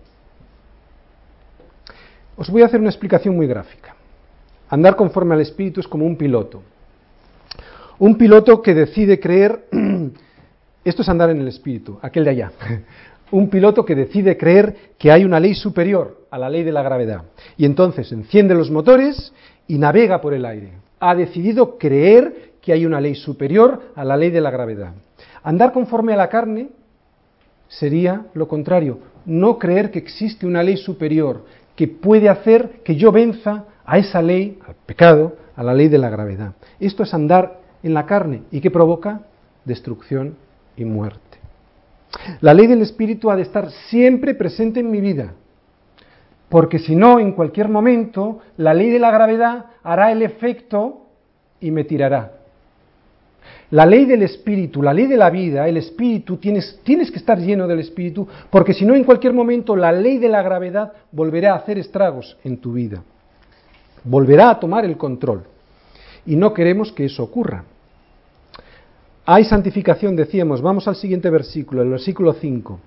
[2.38, 3.96] Os voy a hacer una explicación muy gráfica.
[4.70, 6.62] Andar conforme al Espíritu es como un piloto.
[7.98, 9.66] Un piloto que decide creer,
[10.86, 12.52] esto es andar en el Espíritu, aquel de allá.
[13.32, 16.82] Un piloto que decide creer que hay una ley superior a la ley de la
[16.82, 17.26] gravedad.
[17.58, 19.32] Y entonces enciende los motores
[19.68, 20.72] y navega por el aire.
[21.00, 24.94] Ha decidido creer que hay una ley superior a la ley de la gravedad.
[25.44, 26.70] Andar conforme a la carne
[27.68, 33.12] sería lo contrario, no creer que existe una ley superior que puede hacer que yo
[33.12, 36.54] venza a esa ley, al pecado, a la ley de la gravedad.
[36.80, 39.22] Esto es andar en la carne y que provoca
[39.66, 40.36] destrucción
[40.78, 41.40] y muerte.
[42.42, 45.34] La ley del Espíritu ha de estar siempre presente en mi vida,
[46.50, 51.08] porque si no, en cualquier momento, la ley de la gravedad hará el efecto
[51.60, 52.34] y me tirará.
[53.72, 57.40] La ley del Espíritu, la ley de la vida, el Espíritu, tienes, tienes que estar
[57.40, 61.54] lleno del Espíritu, porque si no, en cualquier momento la ley de la gravedad volverá
[61.54, 63.04] a hacer estragos en tu vida.
[64.04, 65.44] Volverá a tomar el control.
[66.26, 67.64] Y no queremos que eso ocurra.
[69.26, 72.80] Hay santificación, decíamos, vamos al siguiente versículo, el versículo 5.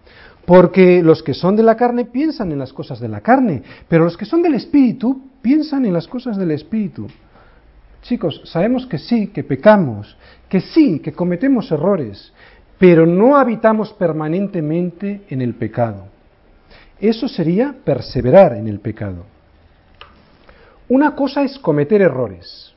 [0.45, 4.05] Porque los que son de la carne piensan en las cosas de la carne, pero
[4.05, 7.07] los que son del Espíritu piensan en las cosas del Espíritu.
[8.03, 10.17] Chicos, sabemos que sí, que pecamos,
[10.49, 12.33] que sí, que cometemos errores,
[12.77, 16.07] pero no habitamos permanentemente en el pecado.
[16.99, 19.25] Eso sería perseverar en el pecado.
[20.93, 22.75] Una cosa es cometer errores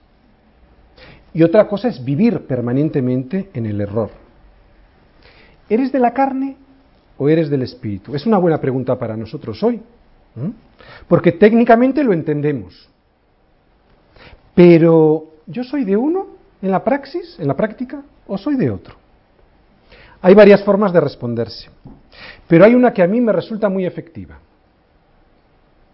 [1.34, 4.10] y otra cosa es vivir permanentemente en el error.
[5.68, 6.56] ¿Eres de la carne
[7.18, 8.16] o eres del espíritu?
[8.16, 9.82] Es una buena pregunta para nosotros hoy,
[11.10, 12.88] porque técnicamente lo entendemos.
[14.54, 16.28] Pero ¿yo soy de uno
[16.62, 18.96] en la praxis, en la práctica, o soy de otro?
[20.22, 21.70] Hay varias formas de responderse,
[22.48, 24.40] pero hay una que a mí me resulta muy efectiva.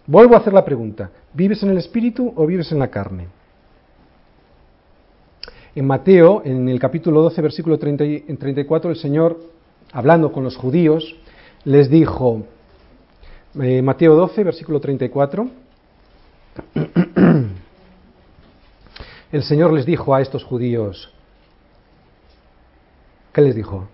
[0.06, 3.28] Vuelvo a hacer la pregunta, ¿vives en el espíritu o vives en la carne?
[5.74, 9.40] En Mateo, en el capítulo 12, versículo 34, el Señor,
[9.94, 11.16] hablando con los judíos,
[11.64, 12.44] les dijo,
[13.62, 15.50] eh, Mateo 12, versículo 34,
[19.32, 21.14] el Señor les dijo a estos judíos,
[23.32, 23.88] ¿qué les dijo?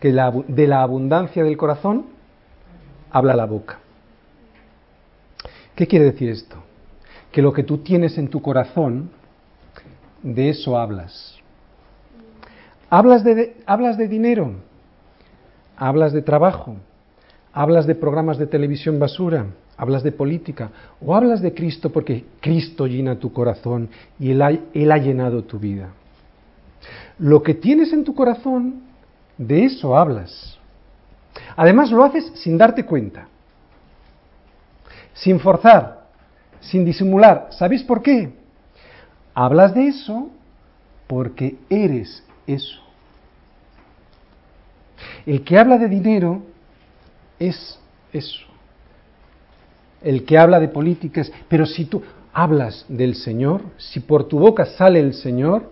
[0.00, 2.06] Que de la abundancia del corazón
[3.10, 3.80] habla la boca.
[5.74, 6.67] ¿Qué quiere decir esto?
[7.32, 9.10] Que lo que tú tienes en tu corazón,
[10.22, 11.36] de eso hablas.
[12.90, 14.52] Hablas de, hablas de dinero,
[15.76, 16.76] hablas de trabajo,
[17.52, 20.70] hablas de programas de televisión basura, hablas de política
[21.04, 25.44] o hablas de Cristo porque Cristo llena tu corazón y Él ha, Él ha llenado
[25.44, 25.90] tu vida.
[27.18, 28.82] Lo que tienes en tu corazón,
[29.36, 30.58] de eso hablas.
[31.56, 33.28] Además lo haces sin darte cuenta,
[35.14, 35.97] sin forzar,
[36.60, 37.48] sin disimular.
[37.50, 38.32] ¿Sabéis por qué?
[39.34, 40.30] Hablas de eso
[41.06, 42.80] porque eres eso.
[45.26, 46.42] El que habla de dinero
[47.38, 47.78] es
[48.12, 48.46] eso.
[50.02, 54.64] El que habla de políticas, pero si tú hablas del Señor, si por tu boca
[54.64, 55.70] sale el Señor,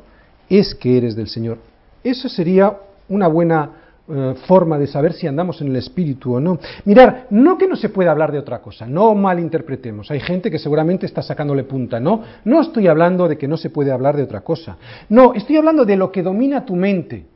[0.49, 1.59] es que eres del Señor.
[2.03, 2.77] Eso sería
[3.09, 3.71] una buena
[4.09, 6.59] eh, forma de saber si andamos en el Espíritu o no.
[6.85, 10.11] Mirar, no que no se pueda hablar de otra cosa, no malinterpretemos.
[10.11, 12.23] Hay gente que seguramente está sacándole punta, ¿no?
[12.45, 14.77] No estoy hablando de que no se puede hablar de otra cosa.
[15.09, 17.27] No, estoy hablando de lo que domina tu mente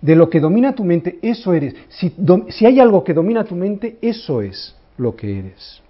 [0.00, 1.74] de lo que domina tu mente, eso eres.
[1.88, 2.14] Si,
[2.50, 5.82] si, hay algo que domina tu mente, eso es lo que eres.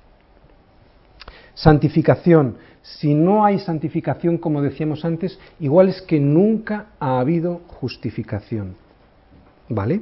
[1.55, 2.57] Santificación.
[2.83, 8.77] Si no hay santificación, como decíamos antes, igual es que nunca ha habido justificación.
[9.69, 10.01] ¿Vale?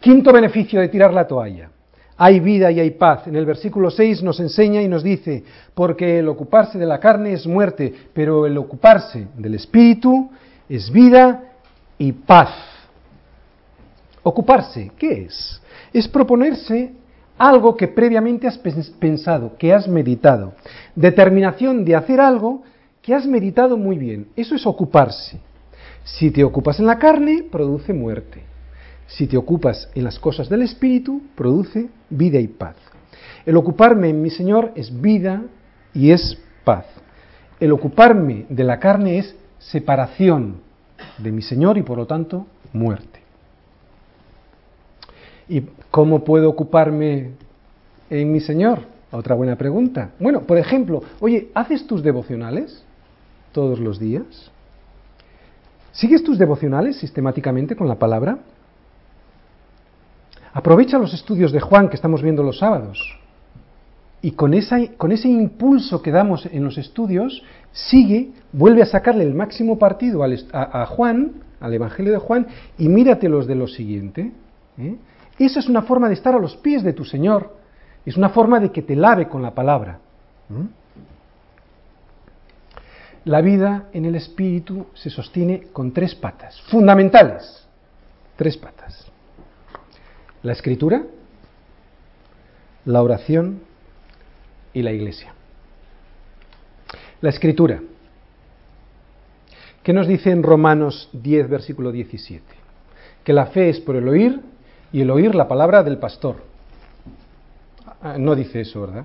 [0.00, 1.70] Quinto beneficio de tirar la toalla.
[2.16, 3.26] Hay vida y hay paz.
[3.26, 7.32] En el versículo 6 nos enseña y nos dice, porque el ocuparse de la carne
[7.32, 10.30] es muerte, pero el ocuparse del espíritu
[10.68, 11.42] es vida
[11.98, 12.50] y paz.
[14.22, 15.60] Ocuparse, ¿qué es?
[15.92, 16.92] Es proponerse
[17.38, 20.52] algo que previamente has pensado, que has meditado.
[20.94, 22.62] Determinación de hacer algo
[23.00, 24.28] que has meditado muy bien.
[24.36, 25.40] Eso es ocuparse.
[26.04, 28.42] Si te ocupas en la carne, produce muerte.
[29.06, 32.76] Si te ocupas en las cosas del Espíritu, produce vida y paz.
[33.44, 35.42] El ocuparme en mi Señor es vida
[35.94, 36.86] y es paz.
[37.60, 40.56] El ocuparme de la carne es separación
[41.18, 43.20] de mi Señor y por lo tanto muerte.
[45.48, 47.32] ¿Y cómo puedo ocuparme
[48.10, 48.80] en mi Señor?
[49.10, 50.12] Otra buena pregunta.
[50.18, 52.82] Bueno, por ejemplo, oye, ¿haces tus devocionales
[53.52, 54.51] todos los días?
[55.92, 58.38] ¿Sigues tus devocionales sistemáticamente con la palabra?
[60.54, 62.98] Aprovecha los estudios de Juan que estamos viendo los sábados.
[64.20, 69.78] Y con, ese impulso que damos en los estudios, sigue, vuelve a sacarle el máximo
[69.78, 72.46] partido a, Juan, al Evangelio de Juan,
[72.78, 74.32] y míratelos de lo siguiente.
[74.78, 74.96] ¿eh?
[75.38, 77.56] Esa es una forma de estar a los pies de tu Señor.
[78.06, 79.98] Es una forma de que te lave con la palabra.
[83.24, 87.64] La vida en el Espíritu se sostiene con tres patas, fundamentales.
[88.36, 89.06] Tres patas.
[90.42, 91.04] La escritura,
[92.84, 93.60] la oración
[94.72, 95.34] y la iglesia.
[97.20, 97.80] La escritura.
[99.84, 102.44] ¿Qué nos dice en Romanos 10, versículo 17?
[103.22, 104.40] Que la fe es por el oír
[104.92, 106.42] y el oír la palabra del pastor.
[108.02, 109.04] Ah, no dice eso, ¿verdad?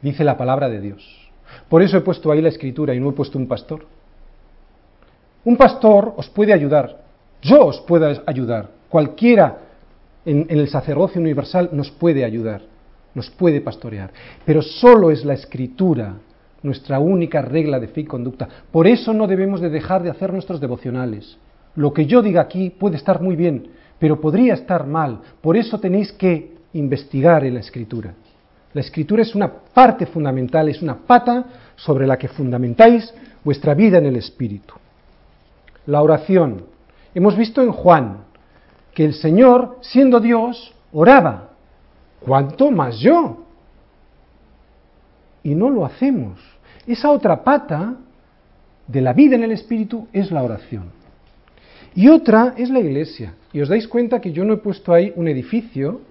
[0.00, 1.25] Dice la palabra de Dios.
[1.68, 3.86] Por eso he puesto ahí la escritura y no he puesto un pastor.
[5.44, 7.04] Un pastor os puede ayudar.
[7.42, 8.68] Yo os puedo ayudar.
[8.88, 9.58] Cualquiera
[10.24, 12.62] en, el sacerdocio universal nos puede ayudar.
[13.14, 14.10] Nos puede pastorear.
[14.44, 16.16] Pero solo es la escritura
[16.62, 18.48] nuestra única regla de fe y conducta.
[18.70, 21.38] Por eso no debemos de dejar de hacer nuestros devocionales.
[21.76, 25.20] Lo que yo diga aquí puede estar muy bien, pero podría estar mal.
[25.40, 28.14] Por eso tenéis que investigar en la escritura.
[28.76, 31.46] La escritura es una parte fundamental, es una pata
[31.76, 33.10] sobre la que fundamentáis
[33.42, 34.74] vuestra vida en el Espíritu.
[35.86, 36.66] La oración.
[37.14, 38.24] Hemos visto en Juan
[38.92, 41.52] que el Señor, siendo Dios, oraba.
[42.20, 43.46] ¿Cuánto más yo?
[45.42, 46.38] Y no lo hacemos.
[46.86, 47.94] Esa otra pata
[48.86, 50.90] de la vida en el Espíritu es la oración.
[51.94, 53.36] Y otra es la iglesia.
[53.54, 56.02] Y os dais cuenta que yo no he puesto ahí un edificio,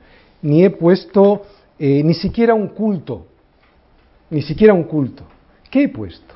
[0.41, 1.43] ni he puesto
[1.79, 3.27] eh, ni siquiera un culto.
[4.29, 5.23] Ni siquiera un culto.
[5.69, 6.35] ¿Qué he puesto?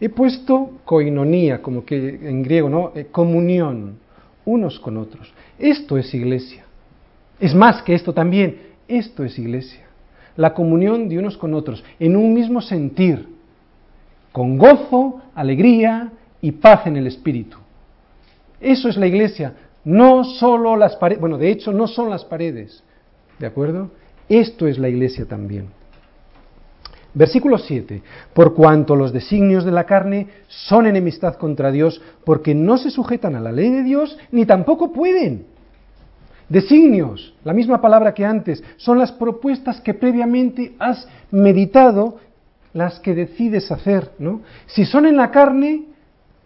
[0.00, 2.92] He puesto koinonía, como que en griego, ¿no?
[2.94, 3.98] Eh, comunión,
[4.44, 5.32] unos con otros.
[5.58, 6.64] Esto es iglesia.
[7.38, 8.58] Es más que esto también,
[8.88, 9.86] esto es iglesia.
[10.36, 13.28] La comunión de unos con otros, en un mismo sentir,
[14.32, 17.58] con gozo, alegría y paz en el espíritu.
[18.60, 19.54] Eso es la iglesia,
[19.84, 22.82] no solo las paredes, bueno, de hecho no son las paredes,
[23.38, 23.90] ¿de acuerdo?
[24.32, 25.66] Esto es la iglesia también.
[27.12, 28.02] Versículo 7.
[28.32, 33.36] Por cuanto los designios de la carne son enemistad contra Dios, porque no se sujetan
[33.36, 35.44] a la ley de Dios, ni tampoco pueden.
[36.48, 42.16] Designios, la misma palabra que antes, son las propuestas que previamente has meditado,
[42.72, 44.40] las que decides hacer, ¿no?
[44.64, 45.88] Si son en la carne,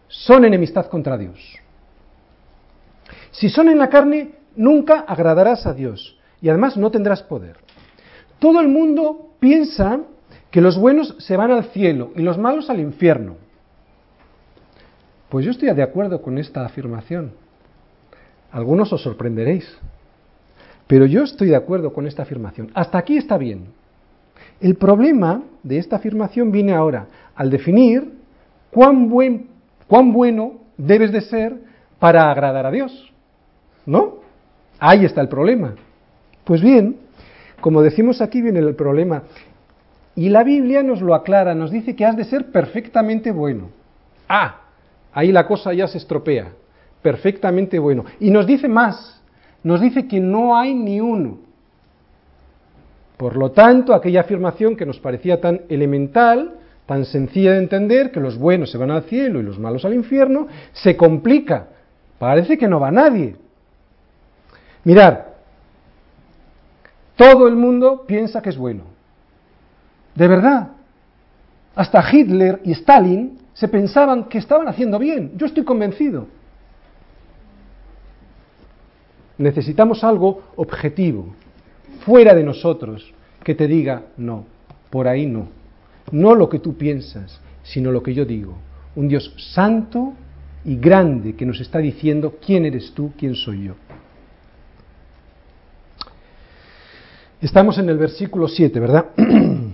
[0.09, 1.39] son enemistad contra Dios.
[3.31, 7.66] Si son en la carne, nunca agradarás a Dios y además no tendrás poder.
[8.39, 10.01] Todo el mundo piensa
[10.51, 13.37] que los buenos se van al cielo y los malos al infierno.
[15.29, 17.33] Pues yo estoy de acuerdo con esta afirmación.
[18.53, 19.67] Algunos os sorprenderéis.
[20.87, 22.71] Pero yo estoy de acuerdo con esta afirmación.
[22.75, 23.67] Hasta aquí está bien.
[24.61, 28.13] El problema de esta afirmación viene ahora, al definir
[28.71, 29.49] cuán, buen,
[29.89, 31.57] cuán bueno debes de ser
[31.99, 33.13] para agradar a Dios.
[33.85, 34.21] ¿No?
[34.79, 35.75] Ahí está el problema.
[36.45, 36.97] Pues bien,
[37.61, 39.23] como decimos aquí viene el problema.
[40.15, 43.69] Y la Biblia nos lo aclara, nos dice que has de ser perfectamente bueno.
[44.29, 44.63] Ah,
[45.13, 46.53] ahí la cosa ya se estropea.
[47.03, 48.05] Perfectamente bueno.
[48.19, 49.23] Y nos dice más,
[49.63, 51.39] nos dice que no hay ni uno.
[53.17, 56.55] Por lo tanto, aquella afirmación que nos parecía tan elemental,
[56.87, 59.95] tan sencilla de entender, que los buenos se van al cielo y los malos al
[59.95, 61.69] infierno, se complica.
[62.19, 63.37] Parece que no va nadie.
[64.85, 65.36] Mirar,
[67.17, 68.85] todo el mundo piensa que es bueno.
[70.15, 70.69] De verdad.
[71.75, 75.33] Hasta Hitler y Stalin se pensaban que estaban haciendo bien.
[75.37, 76.27] Yo estoy convencido.
[79.39, 81.35] Necesitamos algo objetivo,
[82.05, 83.13] fuera de nosotros,
[83.45, 84.45] que te diga, no,
[84.89, 85.49] por ahí no.
[86.11, 88.55] No lo que tú piensas, sino lo que yo digo.
[88.95, 90.15] Un Dios santo
[90.65, 93.75] y grande que nos está diciendo quién eres tú, quién soy yo.
[97.47, 99.07] Estamos en el versículo 7, ¿verdad?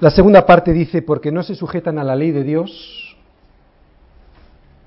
[0.00, 3.16] La segunda parte dice, porque no se sujetan a la ley de Dios,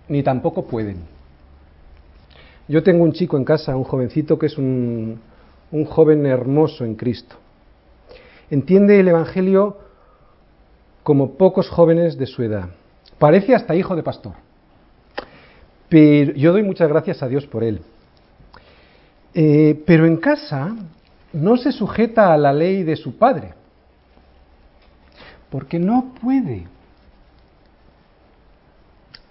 [0.08, 0.98] ni tampoco pueden.
[2.68, 5.20] Yo tengo un chico en casa, un jovencito que es un,
[5.72, 7.38] un joven hermoso en Cristo.
[8.52, 9.80] Entiende el Evangelio
[11.02, 12.70] como pocos jóvenes de su edad.
[13.18, 14.34] Parece hasta hijo de pastor.
[15.90, 17.82] Pero yo doy muchas gracias a Dios por él.
[19.34, 20.76] Eh, pero en casa
[21.34, 23.54] no se sujeta a la ley de su padre,
[25.50, 26.68] porque no puede.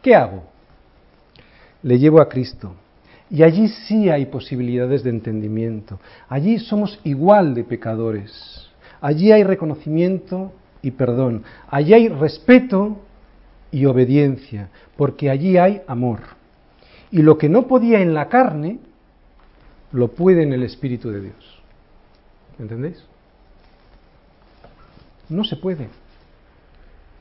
[0.03, 0.42] ¿Qué hago?
[1.82, 2.74] Le llevo a Cristo.
[3.30, 5.98] Y allí sí hay posibilidades de entendimiento.
[6.28, 8.68] Allí somos igual de pecadores.
[9.00, 11.44] Allí hay reconocimiento y perdón.
[11.70, 12.98] Allí hay respeto
[13.70, 16.20] y obediencia, porque allí hay amor.
[17.11, 18.78] Y lo que no podía en la carne,
[19.93, 21.62] lo puede en el Espíritu de Dios.
[22.59, 23.03] ¿Entendéis?
[25.28, 25.88] No se puede.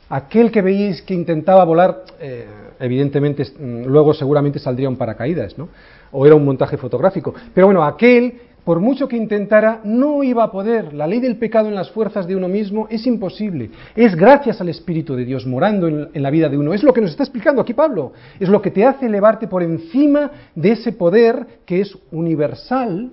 [0.10, 2.46] Aquel que veis que intentaba volar, eh,
[2.80, 5.70] evidentemente mm, luego seguramente saldría un paracaídas, ¿no?
[6.12, 7.34] O era un montaje fotográfico.
[7.54, 10.94] Pero bueno, aquel por mucho que intentara, no iba a poder.
[10.94, 13.72] La ley del pecado en las fuerzas de uno mismo es imposible.
[13.96, 16.74] Es gracias al Espíritu de Dios morando en, la vida de uno.
[16.74, 18.14] Es lo que nos está explicando aquí Pablo.
[18.40, 23.10] Es lo que te hace elevarte por encima de ese poder que es universal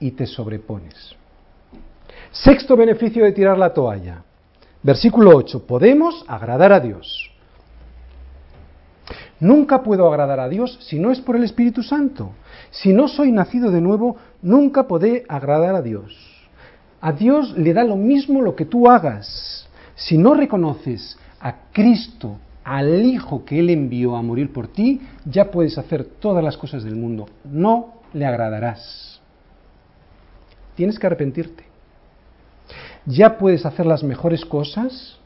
[0.00, 1.14] y te sobrepones.
[2.30, 4.22] Sexto beneficio de tirar la toalla.
[4.82, 5.66] Versículo 8.
[5.66, 7.30] Podemos agradar a Dios.
[9.40, 12.32] Nunca puedo agradar a Dios si no es por el Espíritu Santo.
[12.70, 16.16] Si no soy nacido de nuevo, nunca podré agradar a Dios.
[17.00, 19.68] A Dios le da lo mismo lo que tú hagas.
[19.94, 25.50] Si no reconoces a Cristo, al Hijo que Él envió a morir por ti, ya
[25.50, 27.28] puedes hacer todas las cosas del mundo.
[27.44, 29.20] No le agradarás.
[30.74, 31.64] Tienes que arrepentirte.
[33.06, 35.18] Ya puedes hacer las mejores cosas,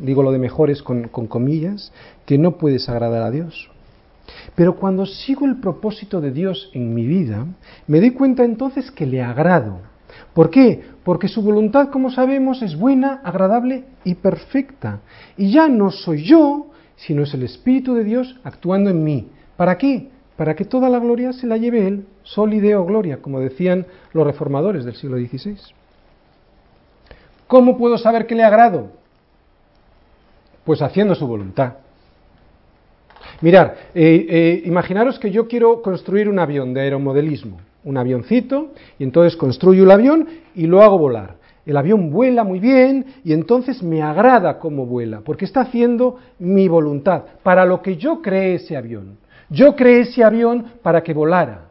[0.00, 1.92] digo lo de mejores con, comillas,
[2.26, 3.70] que no puedes agradar a Dios.
[4.54, 7.46] Pero cuando sigo el propósito de Dios en mi vida,
[7.86, 9.80] me doy cuenta entonces que le agrado.
[10.34, 10.82] ¿Por qué?
[11.04, 15.00] Porque su voluntad, como sabemos, es buena, agradable y perfecta.
[15.36, 16.66] Y ya no soy yo,
[16.96, 19.28] sino es el Espíritu de Dios actuando en mí.
[19.56, 20.08] ¿Para qué?
[20.36, 23.86] Para que toda la gloria se la lleve Él, sol y deo gloria, como decían
[24.12, 25.56] los reformadores del siglo XVI.
[27.46, 28.97] ¿Cómo puedo saber que le agrado?
[30.68, 31.76] Pues haciendo su voluntad.
[33.40, 39.04] Mirar, eh, eh, imaginaros que yo quiero construir un avión de aeromodelismo, un avioncito, y
[39.04, 41.36] entonces construyo el avión y lo hago volar.
[41.64, 46.68] El avión vuela muy bien y entonces me agrada cómo vuela, porque está haciendo mi
[46.68, 49.16] voluntad, para lo que yo creé ese avión.
[49.48, 51.70] Yo creé ese avión para que volara.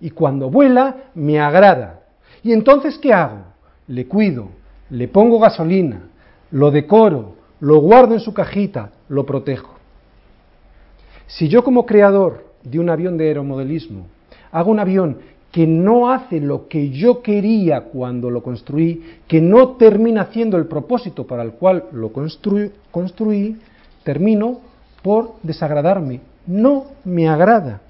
[0.00, 2.04] Y cuando vuela, me agrada.
[2.42, 3.40] ¿Y entonces qué hago?
[3.86, 4.48] Le cuido,
[4.88, 6.04] le pongo gasolina,
[6.50, 9.74] lo decoro, lo guardo en su cajita, lo protejo.
[11.26, 14.06] Si yo como creador de un avión de aeromodelismo
[14.52, 15.18] hago un avión
[15.52, 20.66] que no hace lo que yo quería cuando lo construí, que no termina haciendo el
[20.66, 23.58] propósito para el cual lo construí,
[24.04, 24.60] termino
[25.02, 26.20] por desagradarme.
[26.46, 27.80] No me agrada.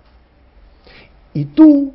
[1.35, 1.93] Y tú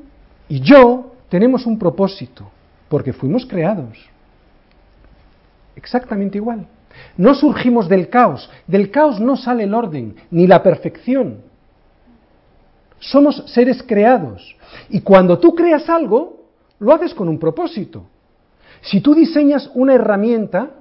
[0.48, 2.48] y yo tenemos un propósito,
[2.88, 3.98] porque fuimos creados.
[5.76, 6.68] Exactamente igual.
[7.18, 8.50] No surgimos del caos.
[8.68, 11.42] Del caos no sale el orden, ni la perfección.
[13.00, 14.56] Somos seres creados.
[14.90, 16.46] Y cuando tú creas algo,
[16.80, 18.06] lo haces con un propósito.
[18.82, 20.72] Si tú diseñas una herramienta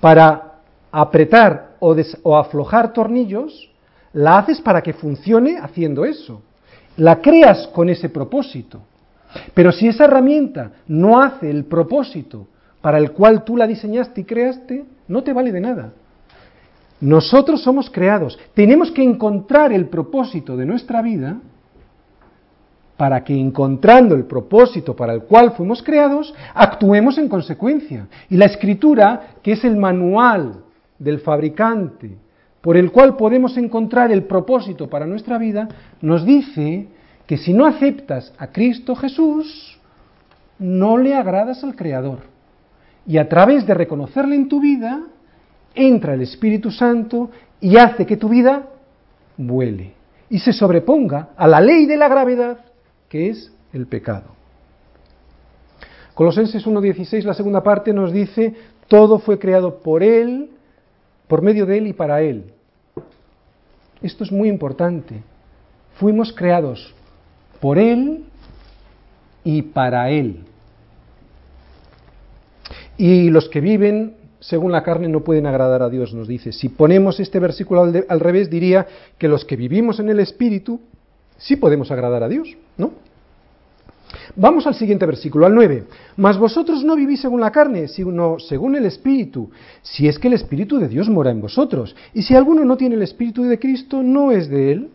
[0.00, 3.70] para apretar o, aflojar tornillos,
[4.12, 6.42] la haces para que funcione haciendo eso.
[6.96, 8.80] La creas con ese propósito.
[9.54, 12.48] Pero si esa herramienta no hace el propósito
[12.86, 15.92] para el cual tú la diseñaste y creaste, no te vale de nada.
[17.00, 18.38] Nosotros somos creados.
[18.54, 21.36] Tenemos que encontrar el propósito de nuestra vida
[22.96, 28.06] para que encontrando el propósito para el cual fuimos creados, actuemos en consecuencia.
[28.30, 30.62] Y la escritura, que es el manual
[30.96, 32.16] del fabricante
[32.60, 35.66] por el cual podemos encontrar el propósito para nuestra vida,
[36.00, 36.86] nos dice
[37.26, 39.76] que si no aceptas a Cristo Jesús,
[40.60, 42.35] no le agradas al Creador.
[43.06, 45.02] Y a través de reconocerle en tu vida,
[45.74, 47.30] entra el Espíritu Santo
[47.60, 48.66] y hace que tu vida
[49.36, 49.94] vuele
[50.28, 52.58] y se sobreponga a la ley de la gravedad
[53.08, 54.34] que es el pecado.
[56.14, 58.54] Colosenses 1.16, la segunda parte, nos dice,
[58.88, 60.50] todo fue creado por Él,
[61.28, 62.52] por medio de Él y para Él.
[64.00, 65.22] Esto es muy importante.
[65.98, 66.94] Fuimos creados
[67.60, 68.24] por Él
[69.44, 70.44] y para Él.
[72.98, 76.52] Y los que viven según la carne no pueden agradar a Dios, nos dice.
[76.52, 78.86] Si ponemos este versículo al, revés, diría
[79.18, 80.80] que los que vivimos en el Espíritu
[81.36, 82.92] sí podemos agradar a Dios, ¿no?
[84.36, 85.84] Vamos al siguiente versículo, al 9.
[86.16, 89.50] Mas vosotros no vivís según la carne, sino según el Espíritu,
[89.82, 91.96] si es que el Espíritu de Dios mora en vosotros.
[92.14, 94.90] Y si alguno no tiene el Espíritu de Cristo, no es de él.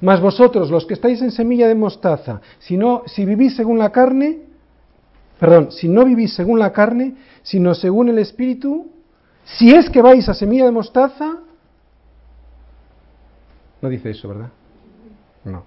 [0.00, 3.92] Mas vosotros, los que estáis en semilla de mostaza, si, no, si vivís según la
[3.92, 4.49] carne,
[5.40, 8.92] perdón, si no vivís según la carne, sino según el Espíritu,
[9.44, 11.38] si es que vais a semilla de mostaza,
[13.80, 14.50] no dice eso, ¿verdad?
[15.44, 15.64] No.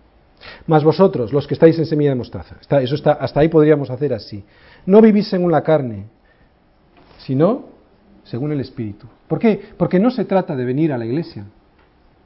[0.67, 2.57] Más vosotros, los que estáis en semilla de mostaza.
[2.81, 4.43] eso está, hasta ahí podríamos hacer así.
[4.85, 6.05] No vivís según la carne,
[7.17, 7.69] sino
[8.23, 9.07] según el Espíritu.
[9.27, 9.59] ¿Por qué?
[9.77, 11.45] Porque no se trata de venir a la iglesia.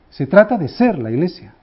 [0.10, 1.54] Se trata de ser la iglesia.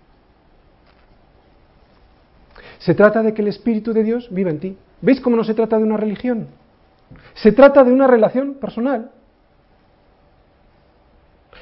[2.78, 4.78] Se trata de que el Espíritu de Dios viva en ti.
[5.04, 6.48] ¿Veis cómo no se trata de una religión?
[7.34, 9.10] Se trata de una relación personal.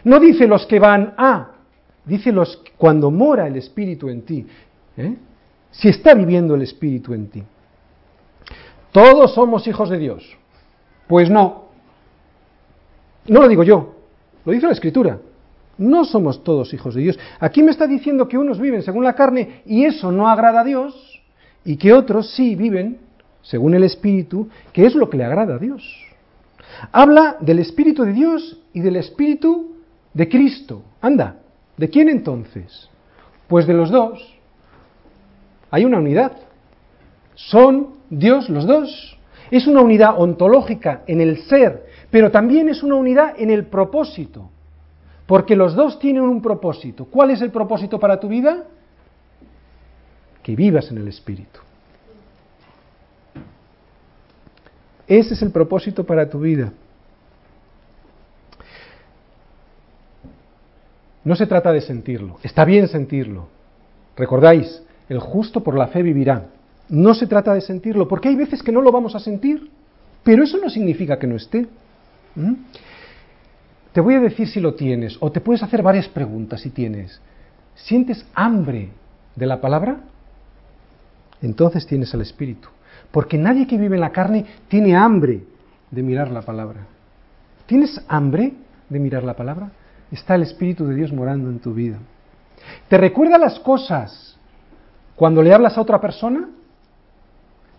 [0.05, 1.51] No dice los que van a,
[2.05, 4.47] dice los cuando mora el Espíritu en ti.
[4.97, 5.17] ¿eh?
[5.73, 7.43] Si está viviendo el Espíritu en ti.
[8.93, 10.39] Todos somos hijos de Dios.
[11.09, 11.65] Pues no.
[13.27, 13.97] No lo digo yo,
[14.45, 15.19] lo dice la Escritura.
[15.79, 17.19] No somos todos hijos de Dios.
[17.41, 20.65] Aquí me está diciendo que unos viven según la carne y eso no agrada a
[20.65, 21.21] Dios,
[21.65, 22.99] y que otros sí viven
[23.43, 25.83] según el Espíritu, que es lo que le agrada a Dios.
[26.91, 29.77] Habla del Espíritu de Dios y del Espíritu
[30.15, 30.83] de Cristo.
[31.01, 31.37] Anda,
[31.77, 32.89] ¿de quién entonces?
[33.49, 34.39] Pues de los dos.
[35.71, 36.33] Hay una unidad.
[37.35, 39.19] Son Dios los dos.
[39.51, 44.51] Es una unidad ontológica en el ser, pero también es una unidad en el propósito.
[45.27, 47.05] Porque los dos tienen un propósito.
[47.05, 48.65] ¿Cuál es el propósito para tu vida?
[50.43, 51.61] Que vivas en el Espíritu.
[55.19, 56.73] Ese es el propósito para tu vida.
[61.23, 62.39] No se trata de sentirlo.
[62.43, 63.49] Está bien sentirlo.
[64.17, 64.83] ¿Recordáis?
[65.11, 66.47] El justo por la fe vivirá.
[66.89, 69.71] No se trata de sentirlo, porque hay veces que no lo vamos a sentir,
[70.25, 71.67] pero eso no significa que no esté.
[72.35, 72.55] ¿Mm?
[73.93, 77.21] Te voy a decir si lo tienes, o te puedes hacer varias preguntas si tienes.
[77.75, 78.89] ¿Sientes hambre
[79.37, 80.01] de la palabra?
[81.43, 82.69] Entonces tienes el Espíritu.
[83.11, 85.45] Porque nadie que vive en la carne tiene hambre
[85.91, 86.87] de mirar la palabra.
[87.67, 88.55] ¿Tienes hambre
[88.89, 89.71] de mirar la palabra?
[90.11, 91.99] Está el Espíritu de Dios morando en tu vida.
[92.89, 94.37] ¿Te recuerda las cosas
[95.17, 96.49] cuando le hablas a otra persona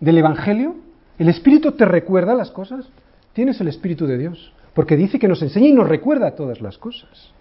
[0.00, 0.76] del Evangelio?
[1.18, 2.88] ¿El Espíritu te recuerda las cosas?
[3.32, 6.78] Tienes el Espíritu de Dios, porque dice que nos enseña y nos recuerda todas las
[6.78, 7.32] cosas.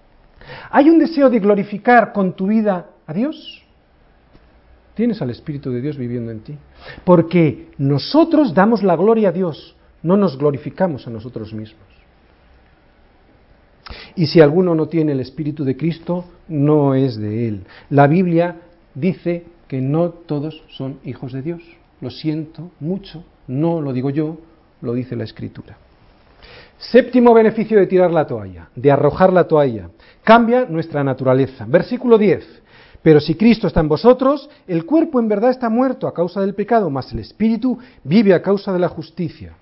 [0.71, 3.62] ¿Hay un deseo de glorificar con tu vida a Dios?
[4.95, 6.55] Tienes al Espíritu de Dios viviendo en ti.
[7.03, 11.81] Porque nosotros damos la gloria a Dios, no nos glorificamos a nosotros mismos.
[14.15, 17.63] Y si alguno no tiene el Espíritu de Cristo, no es de Él.
[17.89, 18.61] La Biblia
[18.93, 21.61] dice que no todos son hijos de Dios.
[21.99, 24.37] Lo siento mucho, no lo digo yo,
[24.81, 25.77] lo dice la Escritura.
[26.77, 29.89] Séptimo beneficio de tirar la toalla, de arrojar la toalla.
[30.23, 31.65] Cambia nuestra naturaleza.
[31.67, 32.62] Versículo 10.
[33.03, 36.55] Pero si Cristo está en vosotros, el cuerpo en verdad está muerto a causa del
[36.55, 39.53] pecado, mas el espíritu vive a causa de la justicia.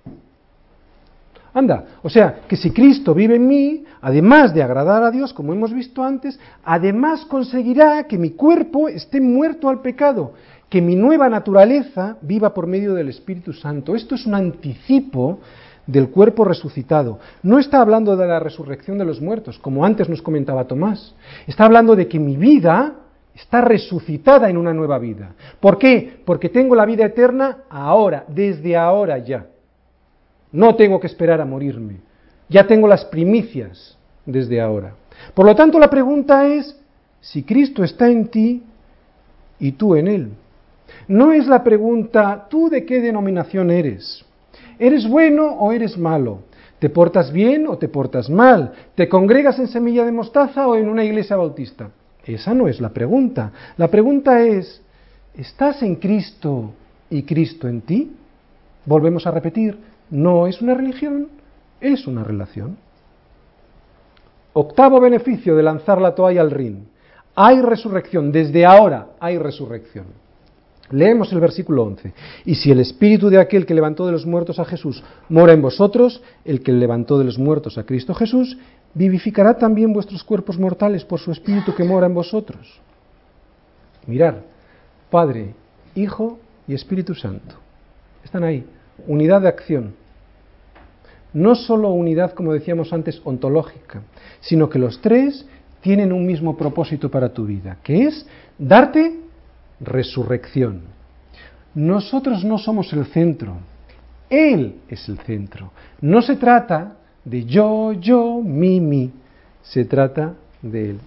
[1.54, 5.52] Anda, o sea, que si Cristo vive en mí, además de agradar a Dios, como
[5.52, 10.34] hemos visto antes, además conseguirá que mi cuerpo esté muerto al pecado,
[10.70, 13.96] que mi nueva naturaleza viva por medio del Espíritu Santo.
[13.96, 15.40] Esto es un anticipo
[15.88, 17.20] del cuerpo resucitado.
[17.44, 21.14] No está hablando de la resurrección de los muertos, como antes nos comentaba Tomás.
[21.48, 22.96] Está hablando de que mi vida
[23.42, 25.34] está resucitada en una nueva vida.
[25.60, 26.22] ¿Por qué?
[26.26, 29.48] Porque tengo la vida eterna ahora, desde ahora ya.
[30.52, 31.98] No tengo que esperar a morirme.
[32.50, 34.94] Ya tengo las primicias desde ahora.
[35.34, 36.78] Por lo tanto, la pregunta es
[37.20, 38.64] si Cristo está en ti
[39.60, 40.30] y tú en Él.
[41.08, 44.24] No es la pregunta, ¿tú de qué denominación eres?
[44.78, 46.40] ¿Eres bueno o eres malo?
[46.80, 48.74] ¿Te portas bien o te portas mal?
[48.96, 51.92] ¿Te congregas en semilla de mostaza o en una iglesia bautista?
[52.26, 53.52] Esa no es la pregunta.
[53.78, 54.82] La pregunta es,
[55.36, 56.74] ¿estás en Cristo
[57.10, 58.12] y Cristo en ti?
[58.86, 59.78] Volvemos a repetir,
[60.10, 61.30] no es una religión,
[61.80, 62.78] es una relación.
[64.54, 66.88] Octavo beneficio de lanzar la toalla al rin.
[67.36, 70.21] Hay resurrección, desde ahora hay resurrección.
[70.92, 72.14] Leemos el versículo 11.
[72.46, 75.62] Y si el espíritu de aquel que levantó de los muertos a Jesús mora en
[75.62, 78.58] vosotros, el que levantó de los muertos a Cristo Jesús,
[78.94, 82.80] vivificará también vuestros cuerpos mortales por su espíritu que mora en vosotros.
[84.06, 84.44] Mirar,
[85.10, 85.54] Padre,
[85.96, 87.56] Hijo y Espíritu Santo.
[88.24, 88.66] Están ahí.
[89.08, 89.94] Unidad de acción.
[91.34, 94.02] No solo unidad, como decíamos antes, ontológica,
[94.42, 95.46] sino que los tres
[95.80, 98.26] tienen un mismo propósito para tu vida, que es
[98.58, 99.22] darte
[99.84, 100.82] resurrección.
[101.74, 103.58] Nosotros no somos el centro,
[104.30, 105.72] Él es el centro.
[106.02, 109.12] No se trata de yo, yo, mi, mi.
[109.62, 111.00] Se trata de Él.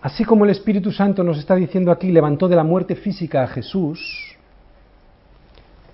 [0.00, 3.48] Así como el Espíritu Santo nos está diciendo aquí, levantó de la muerte física a
[3.48, 4.36] Jesús,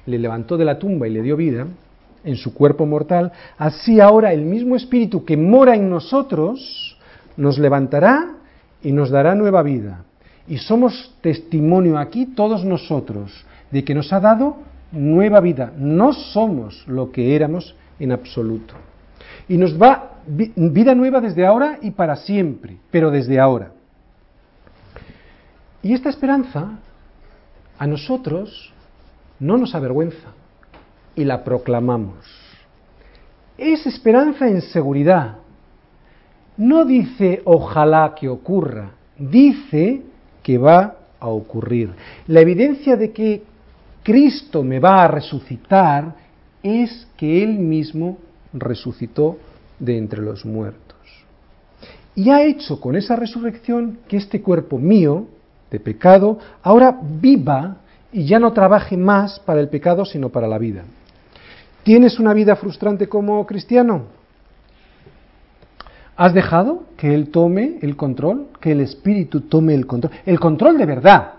[0.07, 1.67] le levantó de la tumba y le dio vida
[2.23, 6.99] en su cuerpo mortal, así ahora el mismo Espíritu que mora en nosotros
[7.37, 8.37] nos levantará
[8.83, 10.05] y nos dará nueva vida.
[10.47, 13.33] Y somos testimonio aquí todos nosotros
[13.71, 14.59] de que nos ha dado
[14.93, 15.73] nueva vida.
[15.77, 18.75] No somos lo que éramos en absoluto.
[19.49, 23.73] Y nos va vida nueva desde ahora y para siempre, pero desde ahora.
[25.83, 26.79] Y esta esperanza
[27.79, 28.73] a nosotros
[29.39, 30.29] no nos avergüenza
[31.15, 32.25] y la proclamamos.
[33.59, 35.37] Es esperanza en seguridad.
[36.57, 40.03] No dice ojalá que ocurra, dice
[40.45, 41.91] que va a ocurrir.
[42.29, 43.43] La evidencia de que
[44.05, 46.15] Cristo me va a resucitar
[46.63, 48.19] es que Él mismo
[48.53, 49.39] resucitó
[49.79, 50.85] de entre los muertos.
[52.15, 55.27] Y ha hecho con esa resurrección que este cuerpo mío,
[55.71, 57.79] de pecado, ahora viva
[58.13, 60.85] y ya no trabaje más para el pecado, sino para la vida.
[61.83, 64.05] ¿Tienes una vida frustrante como cristiano?
[66.17, 68.49] ¿Has dejado que Él tome el control?
[68.61, 70.13] Que el Espíritu tome el control.
[70.25, 71.35] El control de verdad.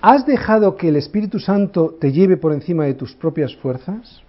[0.00, 4.22] ¿Has dejado que el Espíritu Santo te lleve por encima de tus propias fuerzas?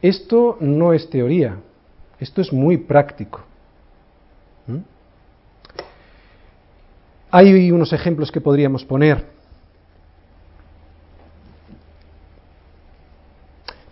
[0.00, 1.56] Esto no es teoría,
[2.20, 3.40] esto es muy práctico.
[4.66, 4.78] ¿Mm?
[7.30, 9.26] Hay unos ejemplos que podríamos poner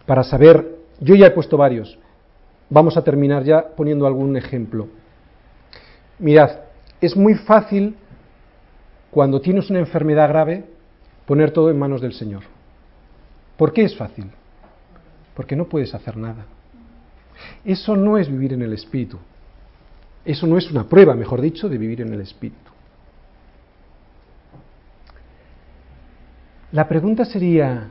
[0.07, 1.99] para saber, yo ya he puesto varios,
[2.71, 4.89] vamos a terminar ya poniendo algún ejemplo.
[6.19, 6.51] Mirad,
[7.01, 7.97] es muy fácil
[9.11, 10.65] cuando tienes una enfermedad grave,
[11.27, 12.43] poner todo en manos del Señor.
[13.57, 14.31] ¿Por qué es fácil?
[15.35, 16.47] Porque no puedes hacer nada.
[17.65, 19.19] Eso no es vivir en el Espíritu.
[20.25, 22.71] Eso no es una prueba, mejor dicho, de vivir en el Espíritu.
[26.73, 27.89] La pregunta sería,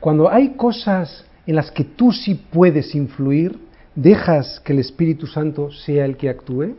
[0.00, 3.58] cuando hay cosas en las que tú sí puedes influir,
[3.94, 6.74] dejas que el Espíritu Santo sea el que actúe?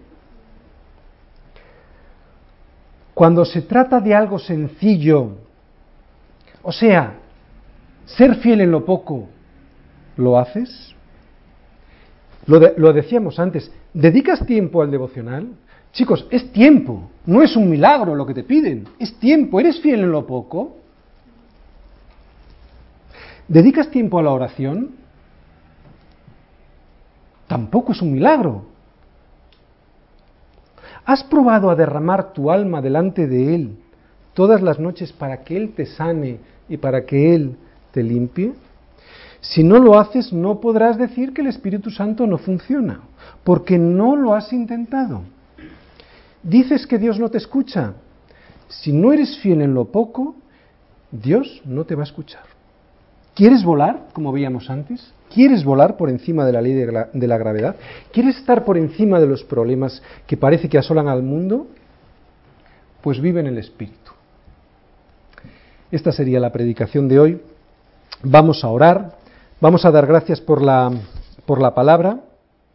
[3.13, 5.32] Cuando se trata de algo sencillo,
[6.61, 7.15] o sea,
[8.05, 9.28] ser fiel en lo poco,
[10.18, 10.93] ¿lo haces?
[12.45, 15.49] Lo, decíamos antes, ¿dedicas tiempo al devocional?
[15.91, 20.01] Chicos, es tiempo, no es un milagro lo que te piden, es tiempo, ¿eres fiel
[20.01, 20.78] en lo poco?
[23.48, 24.91] ¿Dedicas tiempo a la oración?
[27.48, 28.66] Tampoco es un milagro.
[31.06, 33.78] ¿Has probado a derramar tu alma delante de Él
[34.34, 37.56] todas las noches para que Él te sane y para que Él
[37.91, 38.54] te limpie?
[39.39, 43.02] Si no lo haces, no podrás decir que el Espíritu Santo no funciona,
[43.45, 45.22] porque no lo has intentado.
[46.43, 47.93] Dices que Dios no te escucha.
[48.68, 50.36] Si no eres fiel en lo poco,
[51.12, 52.57] Dios no te va a escuchar.
[53.38, 55.14] ¿Quieres volar, como veíamos antes?
[55.32, 57.76] ¿Quieres volar por encima de la ley de la, gravedad?
[58.12, 61.68] ¿Quieres estar por encima de los problemas que parece que asolan al mundo?
[63.04, 64.12] Pues vive en el Espíritu.
[65.92, 67.42] Esta sería la predicación de hoy.
[68.24, 69.18] Vamos a orar,
[69.62, 70.92] vamos a dar gracias por la,
[71.46, 72.22] por la palabra